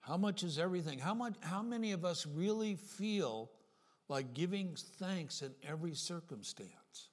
How 0.00 0.16
much 0.16 0.42
is 0.42 0.58
everything? 0.58 0.98
How 0.98 1.12
much 1.12 1.34
how 1.42 1.60
many 1.60 1.92
of 1.92 2.06
us 2.06 2.26
really 2.26 2.76
feel 2.76 3.50
like 4.08 4.32
giving 4.32 4.74
thanks 4.98 5.42
in 5.42 5.52
every 5.68 5.92
circumstance? 5.92 7.10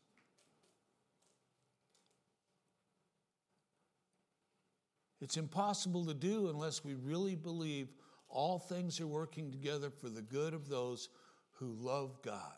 It's 5.21 5.37
impossible 5.37 6.05
to 6.05 6.13
do 6.13 6.49
unless 6.49 6.83
we 6.83 6.95
really 6.95 7.35
believe 7.35 7.89
all 8.29 8.59
things 8.59 9.01
are 9.01 9.07
working 9.07 9.51
together 9.51 9.89
for 9.89 10.09
the 10.09 10.21
good 10.21 10.53
of 10.53 10.69
those 10.69 11.09
who 11.53 11.75
love 11.79 12.21
God. 12.21 12.53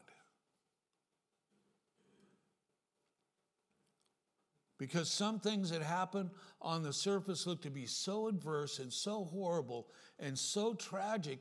Because 4.77 5.11
some 5.11 5.39
things 5.39 5.69
that 5.69 5.83
happen 5.83 6.31
on 6.59 6.81
the 6.81 6.91
surface 6.91 7.45
look 7.45 7.61
to 7.61 7.69
be 7.69 7.85
so 7.85 8.27
adverse 8.27 8.79
and 8.79 8.91
so 8.91 9.25
horrible 9.25 9.87
and 10.19 10.37
so 10.37 10.73
tragic. 10.73 11.39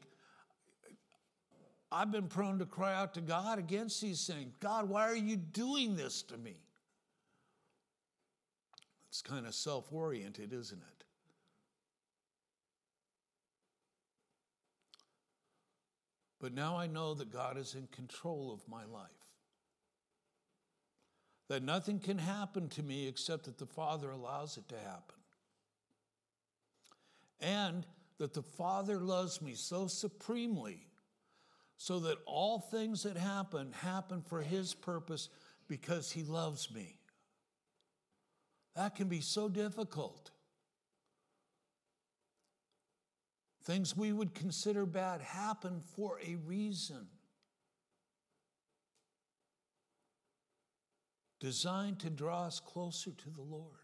I've 1.90 2.12
been 2.12 2.28
prone 2.28 2.58
to 2.58 2.66
cry 2.66 2.94
out 2.94 3.14
to 3.14 3.22
God 3.22 3.58
against 3.58 4.02
these 4.02 4.26
things. 4.26 4.52
God, 4.60 4.88
why 4.88 5.08
are 5.08 5.16
you 5.16 5.36
doing 5.36 5.96
this 5.96 6.22
to 6.24 6.36
me? 6.36 6.56
It's 9.08 9.22
kind 9.22 9.46
of 9.46 9.54
self 9.54 9.90
oriented, 9.90 10.52
isn't 10.52 10.78
it? 10.78 10.99
But 16.40 16.54
now 16.54 16.76
I 16.76 16.86
know 16.86 17.14
that 17.14 17.32
God 17.32 17.58
is 17.58 17.74
in 17.74 17.86
control 17.88 18.52
of 18.52 18.66
my 18.68 18.84
life. 18.84 19.10
That 21.48 21.62
nothing 21.62 21.98
can 21.98 22.18
happen 22.18 22.68
to 22.70 22.82
me 22.82 23.06
except 23.06 23.44
that 23.44 23.58
the 23.58 23.66
Father 23.66 24.10
allows 24.10 24.56
it 24.56 24.68
to 24.68 24.76
happen. 24.76 25.16
And 27.40 27.86
that 28.18 28.34
the 28.34 28.42
Father 28.42 28.98
loves 28.98 29.42
me 29.42 29.54
so 29.54 29.86
supremely 29.86 30.86
so 31.76 31.98
that 32.00 32.18
all 32.26 32.60
things 32.60 33.02
that 33.02 33.16
happen 33.16 33.72
happen 33.72 34.22
for 34.22 34.42
His 34.42 34.74
purpose 34.74 35.28
because 35.66 36.10
He 36.10 36.22
loves 36.22 36.72
me. 36.72 36.98
That 38.76 38.94
can 38.94 39.08
be 39.08 39.20
so 39.20 39.48
difficult. 39.48 40.30
Things 43.62 43.96
we 43.96 44.12
would 44.12 44.34
consider 44.34 44.86
bad 44.86 45.20
happen 45.20 45.82
for 45.96 46.18
a 46.26 46.36
reason. 46.36 47.06
Designed 51.40 52.00
to 52.00 52.10
draw 52.10 52.46
us 52.46 52.60
closer 52.60 53.10
to 53.10 53.30
the 53.30 53.42
Lord. 53.42 53.76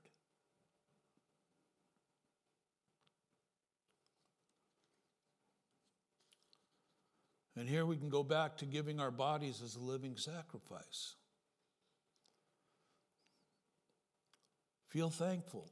And 7.58 7.68
here 7.68 7.86
we 7.86 7.96
can 7.96 8.10
go 8.10 8.22
back 8.22 8.58
to 8.58 8.66
giving 8.66 9.00
our 9.00 9.10
bodies 9.10 9.62
as 9.64 9.76
a 9.76 9.80
living 9.80 10.16
sacrifice. 10.16 11.14
Feel 14.88 15.08
thankful. 15.08 15.70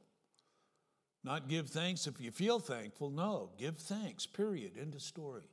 Not 1.25 1.49
give 1.49 1.67
thanks 1.69 2.05
if 2.05 2.21
you 2.21 2.29
feel 2.29 2.59
thankful. 2.59 3.09
No, 3.09 3.49
give 3.57 3.77
thanks, 3.77 4.27
period. 4.27 4.73
End 4.79 4.93
of 4.93 5.01
story. 5.01 5.49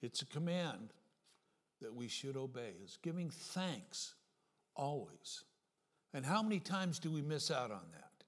It's 0.00 0.22
a 0.22 0.26
command 0.26 0.94
that 1.82 1.94
we 1.94 2.08
should 2.08 2.34
obey, 2.34 2.72
is 2.82 2.96
giving 3.02 3.28
thanks 3.28 4.14
always. 4.74 5.44
And 6.14 6.24
how 6.24 6.42
many 6.42 6.60
times 6.60 6.98
do 6.98 7.10
we 7.10 7.20
miss 7.20 7.50
out 7.50 7.70
on 7.70 7.82
that? 7.92 8.24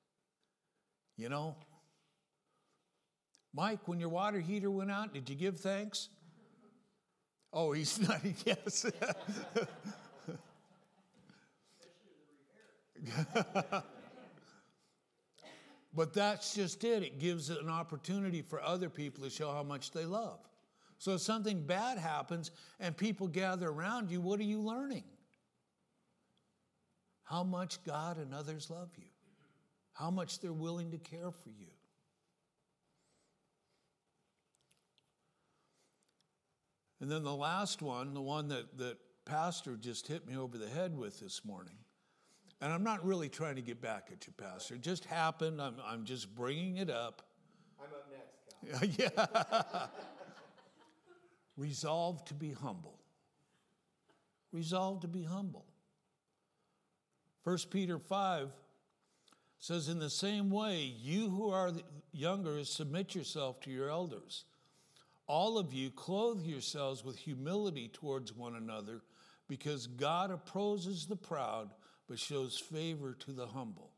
You 1.17 1.31
know? 1.31 1.57
Mike, 3.55 3.89
when 3.89 3.99
your 3.99 4.11
water 4.11 4.41
heater 4.41 4.71
went 4.71 4.91
out, 4.91 5.15
did 5.15 5.31
you 5.31 5.37
give 5.37 5.57
thanks? 5.59 6.11
Oh, 7.51 7.73
he's 7.73 7.99
not, 8.09 8.21
yes. 8.45 8.85
but 15.95 16.15
that's 16.15 16.55
just 16.55 16.85
it. 16.85 17.03
It 17.03 17.19
gives 17.19 17.51
an 17.51 17.69
opportunity 17.69 18.43
for 18.43 18.63
other 18.63 18.89
people 18.89 19.25
to 19.25 19.31
show 19.31 19.53
how 19.53 19.63
much 19.63 19.91
they 19.91 20.05
love. 20.05 20.39
So 20.99 21.15
if 21.15 21.23
something 21.23 21.63
bad 21.63 21.99
happens 21.99 22.51
and 22.79 22.97
people 22.97 23.27
gather 23.27 23.69
around 23.69 24.11
you, 24.11 24.21
what 24.21 24.39
are 24.39 24.45
you 24.45 24.61
learning? 24.61 25.05
How 27.25 27.43
much 27.43 27.83
God 27.85 28.19
and 28.19 28.35
others 28.35 28.71
love 28.71 28.91
you, 28.97 29.07
how 29.95 30.11
much 30.11 30.41
they're 30.41 30.53
willing 30.53 30.91
to 30.91 30.99
care 30.99 31.31
for 31.31 31.49
you. 31.49 31.69
And 37.01 37.11
then 37.11 37.23
the 37.23 37.35
last 37.35 37.81
one, 37.81 38.13
the 38.13 38.21
one 38.21 38.49
that, 38.49 38.77
that 38.77 38.99
Pastor 39.25 39.77
just 39.77 40.07
hit 40.07 40.27
me 40.27 40.37
over 40.37 40.59
the 40.59 40.69
head 40.69 40.95
with 40.97 41.19
this 41.19 41.45
morning. 41.45 41.77
And 42.61 42.73
I'm 42.73 42.85
not 42.85 43.05
really 43.05 43.29
trying 43.29 43.57
to 43.57 43.63
get 43.63 43.81
back 43.81 44.09
at 44.13 44.27
you, 44.27 44.33
Pastor. 44.37 44.75
It 44.75 44.83
just 44.83 45.05
happened. 45.07 45.63
I'm, 45.63 45.77
I'm 45.85 46.05
just 46.05 46.35
bringing 46.35 46.77
it 46.77 46.91
up. 46.91 47.23
I'm 47.81 47.87
up 47.95 48.83
next, 48.83 48.99
yeah. 48.99 49.87
Resolve 51.57 52.25
to 52.27 52.35
be 52.35 52.53
humble. 52.53 52.99
Resolve 54.53 55.01
to 55.01 55.09
be 55.09 55.23
humble. 55.23 55.65
1 57.45 57.59
Peter 57.71 57.99
5 57.99 58.51
says, 59.59 59.89
In 59.89 59.99
the 59.99 60.11
same 60.11 60.51
way, 60.51 60.83
you 61.01 61.31
who 61.31 61.51
are 61.51 61.73
younger, 62.13 62.63
submit 62.65 63.15
yourself 63.15 63.61
to 63.63 63.71
your 63.71 63.89
elders. 63.89 64.45
All 65.27 65.59
of 65.59 65.73
you 65.73 65.91
clothe 65.91 66.43
yourselves 66.43 67.05
with 67.05 67.17
humility 67.17 67.89
towards 67.89 68.35
one 68.35 68.57
another, 68.57 69.01
because 69.49 69.87
God 69.87 70.31
opposes 70.31 71.07
the 71.07 71.17
proud, 71.17 71.71
but 72.11 72.19
shows 72.19 72.59
favor 72.59 73.15
to 73.21 73.31
the 73.31 73.47
humble. 73.47 73.93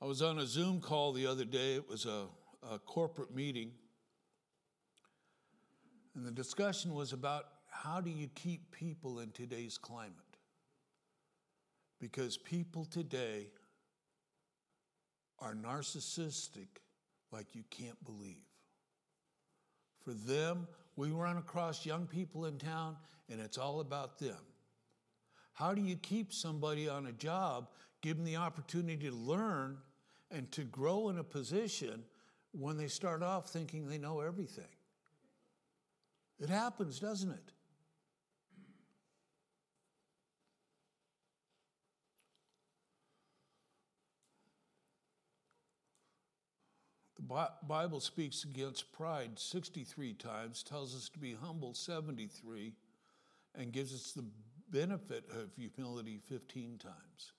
I 0.00 0.04
was 0.04 0.22
on 0.22 0.38
a 0.38 0.46
Zoom 0.46 0.80
call 0.80 1.12
the 1.12 1.26
other 1.26 1.44
day. 1.44 1.74
It 1.74 1.88
was 1.88 2.06
a, 2.06 2.26
a 2.72 2.78
corporate 2.78 3.34
meeting. 3.34 3.72
And 6.14 6.24
the 6.24 6.30
discussion 6.30 6.94
was 6.94 7.12
about 7.12 7.46
how 7.68 8.00
do 8.00 8.10
you 8.10 8.28
keep 8.36 8.70
people 8.70 9.18
in 9.18 9.32
today's 9.32 9.76
climate? 9.76 10.12
Because 12.00 12.36
people 12.36 12.84
today 12.84 13.48
are 15.40 15.54
narcissistic 15.54 16.68
like 17.32 17.56
you 17.56 17.64
can't 17.70 18.02
believe. 18.04 18.36
For 20.08 20.14
them, 20.14 20.66
we 20.96 21.10
run 21.10 21.36
across 21.36 21.84
young 21.84 22.06
people 22.06 22.46
in 22.46 22.56
town 22.56 22.96
and 23.28 23.42
it's 23.42 23.58
all 23.58 23.80
about 23.80 24.18
them. 24.18 24.38
How 25.52 25.74
do 25.74 25.82
you 25.82 25.96
keep 25.96 26.32
somebody 26.32 26.88
on 26.88 27.08
a 27.08 27.12
job, 27.12 27.68
give 28.00 28.16
them 28.16 28.24
the 28.24 28.36
opportunity 28.36 29.10
to 29.10 29.14
learn 29.14 29.76
and 30.30 30.50
to 30.52 30.62
grow 30.62 31.10
in 31.10 31.18
a 31.18 31.24
position 31.24 32.04
when 32.52 32.78
they 32.78 32.88
start 32.88 33.22
off 33.22 33.50
thinking 33.50 33.86
they 33.86 33.98
know 33.98 34.20
everything? 34.20 34.64
It 36.40 36.48
happens, 36.48 36.98
doesn't 37.00 37.30
it? 37.30 37.52
Bible 47.28 48.00
speaks 48.00 48.44
against 48.44 48.92
pride 48.92 49.38
63 49.38 50.14
times, 50.14 50.62
tells 50.62 50.94
us 50.94 51.08
to 51.10 51.18
be 51.18 51.34
humble 51.34 51.74
73, 51.74 52.72
and 53.54 53.72
gives 53.72 53.92
us 53.94 54.12
the 54.12 54.24
benefit 54.70 55.24
of 55.30 55.50
humility 55.54 56.20
15 56.28 56.78
times. 56.78 57.32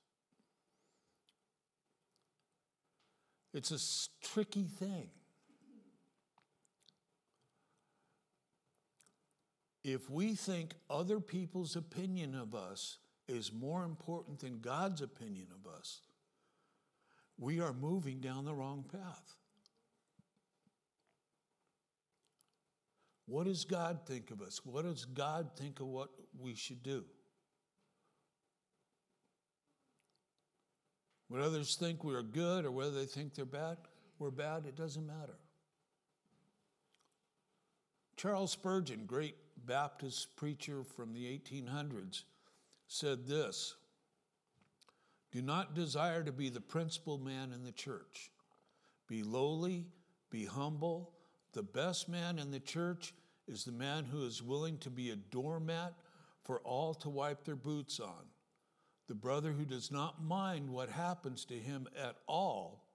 It's 3.53 3.71
a 3.71 4.27
tricky 4.27 4.65
thing. 4.65 5.09
If 9.83 10.09
we 10.09 10.35
think 10.35 10.75
other 10.89 11.19
people's 11.19 11.75
opinion 11.75 12.35
of 12.35 12.53
us 12.53 12.97
is 13.27 13.51
more 13.51 13.83
important 13.85 14.39
than 14.39 14.59
God's 14.59 15.01
opinion 15.01 15.47
of 15.51 15.71
us, 15.71 16.01
we 17.39 17.59
are 17.59 17.73
moving 17.73 18.19
down 18.19 18.45
the 18.45 18.53
wrong 18.53 18.83
path. 18.91 19.35
What 23.29 23.45
does 23.45 23.63
God 23.63 23.99
think 24.07 24.31
of 24.31 24.41
us? 24.41 24.59
What 24.65 24.85
does 24.85 25.05
God 25.05 25.51
think 25.55 25.79
of 25.79 25.85
what 25.85 26.09
we 26.39 26.55
should 26.55 26.81
do? 26.81 27.03
What 31.27 31.41
others 31.41 31.75
think 31.75 32.03
we're 32.03 32.23
good 32.23 32.65
or 32.65 32.71
whether 32.71 32.89
they 32.89 33.05
think 33.05 33.35
they're 33.35 33.45
bad, 33.45 33.77
we're 34.17 34.31
bad, 34.31 34.65
it 34.65 34.75
doesn't 34.75 35.05
matter. 35.05 35.37
Charles 38.17 38.51
Spurgeon, 38.51 39.03
great 39.05 39.35
Baptist 39.63 40.35
preacher 40.35 40.83
from 40.83 41.13
the 41.13 41.25
1800s, 41.25 42.23
said 42.87 43.27
this 43.27 43.75
Do 45.31 45.43
not 45.43 45.75
desire 45.75 46.23
to 46.23 46.31
be 46.31 46.49
the 46.49 46.61
principal 46.61 47.19
man 47.19 47.53
in 47.53 47.63
the 47.63 47.71
church. 47.71 48.31
Be 49.07 49.21
lowly, 49.21 49.85
be 50.31 50.45
humble. 50.45 51.13
The 51.53 51.63
best 51.63 52.07
man 52.07 52.39
in 52.39 52.51
the 52.51 52.59
church 52.59 53.13
is 53.47 53.63
the 53.63 53.71
man 53.71 54.05
who 54.05 54.25
is 54.25 54.43
willing 54.43 54.77
to 54.79 54.89
be 54.89 55.09
a 55.09 55.15
doormat 55.15 55.93
for 56.43 56.59
all 56.59 56.93
to 56.95 57.09
wipe 57.09 57.43
their 57.43 57.55
boots 57.55 57.99
on. 57.99 58.25
The 59.07 59.15
brother 59.15 59.51
who 59.51 59.65
does 59.65 59.91
not 59.91 60.23
mind 60.23 60.69
what 60.69 60.89
happens 60.89 61.45
to 61.45 61.55
him 61.55 61.87
at 61.97 62.17
all, 62.27 62.85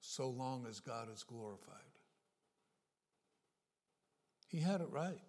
so 0.00 0.30
long 0.30 0.64
as 0.68 0.80
God 0.80 1.08
is 1.12 1.22
glorified. 1.22 1.76
He 4.48 4.60
had 4.60 4.80
it 4.80 4.88
right. 4.90 5.20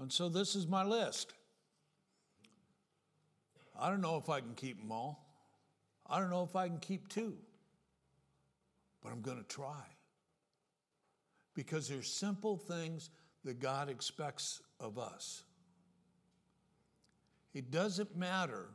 And 0.00 0.12
so 0.12 0.28
this 0.28 0.56
is 0.56 0.66
my 0.66 0.82
list. 0.82 1.34
I 3.78 3.88
don't 3.88 4.00
know 4.00 4.16
if 4.16 4.28
I 4.28 4.40
can 4.40 4.54
keep 4.54 4.80
them 4.80 4.90
all. 4.90 5.26
I 6.08 6.18
don't 6.18 6.30
know 6.30 6.42
if 6.42 6.56
I 6.56 6.66
can 6.66 6.78
keep 6.78 7.08
two, 7.08 7.36
but 9.02 9.12
I'm 9.12 9.20
going 9.20 9.38
to 9.38 9.48
try 9.48 9.84
because 11.54 11.88
there's 11.88 12.10
simple 12.10 12.56
things 12.56 13.10
that 13.44 13.58
God 13.60 13.88
expects 13.88 14.60
of 14.78 14.98
us. 14.98 15.42
It 17.52 17.70
doesn't 17.70 18.16
matter, 18.16 18.66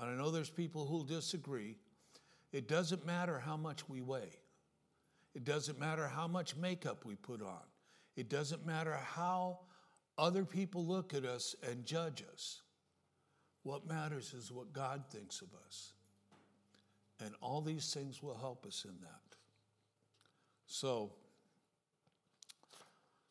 and 0.00 0.10
I 0.10 0.14
know 0.14 0.30
there's 0.30 0.50
people 0.50 0.86
who'll 0.86 1.04
disagree, 1.04 1.76
it 2.52 2.68
doesn't 2.68 3.04
matter 3.04 3.38
how 3.38 3.56
much 3.56 3.88
we 3.88 4.00
weigh. 4.00 4.38
It 5.34 5.44
doesn't 5.44 5.78
matter 5.78 6.06
how 6.06 6.28
much 6.28 6.56
makeup 6.56 7.04
we 7.04 7.16
put 7.16 7.42
on. 7.42 7.60
It 8.16 8.30
doesn't 8.30 8.64
matter 8.64 8.94
how 8.94 9.60
other 10.16 10.44
people 10.44 10.86
look 10.86 11.12
at 11.12 11.24
us 11.24 11.54
and 11.68 11.84
judge 11.84 12.24
us. 12.32 12.62
What 13.62 13.86
matters 13.86 14.32
is 14.32 14.50
what 14.50 14.72
God 14.72 15.04
thinks 15.10 15.42
of 15.42 15.48
us. 15.66 15.92
And 17.20 17.34
all 17.40 17.60
these 17.60 17.92
things 17.92 18.22
will 18.22 18.36
help 18.36 18.64
us 18.64 18.86
in 18.86 18.94
that. 19.02 19.35
So, 20.66 21.12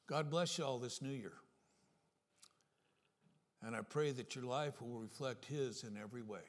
God 0.07 0.29
bless 0.29 0.57
you 0.57 0.63
all 0.63 0.79
this 0.79 1.01
new 1.01 1.09
year. 1.09 1.33
And 3.61 3.75
I 3.75 3.81
pray 3.81 4.11
that 4.11 4.35
your 4.35 4.45
life 4.45 4.81
will 4.81 4.99
reflect 4.99 5.45
His 5.45 5.83
in 5.83 5.97
every 5.97 6.21
way. 6.21 6.41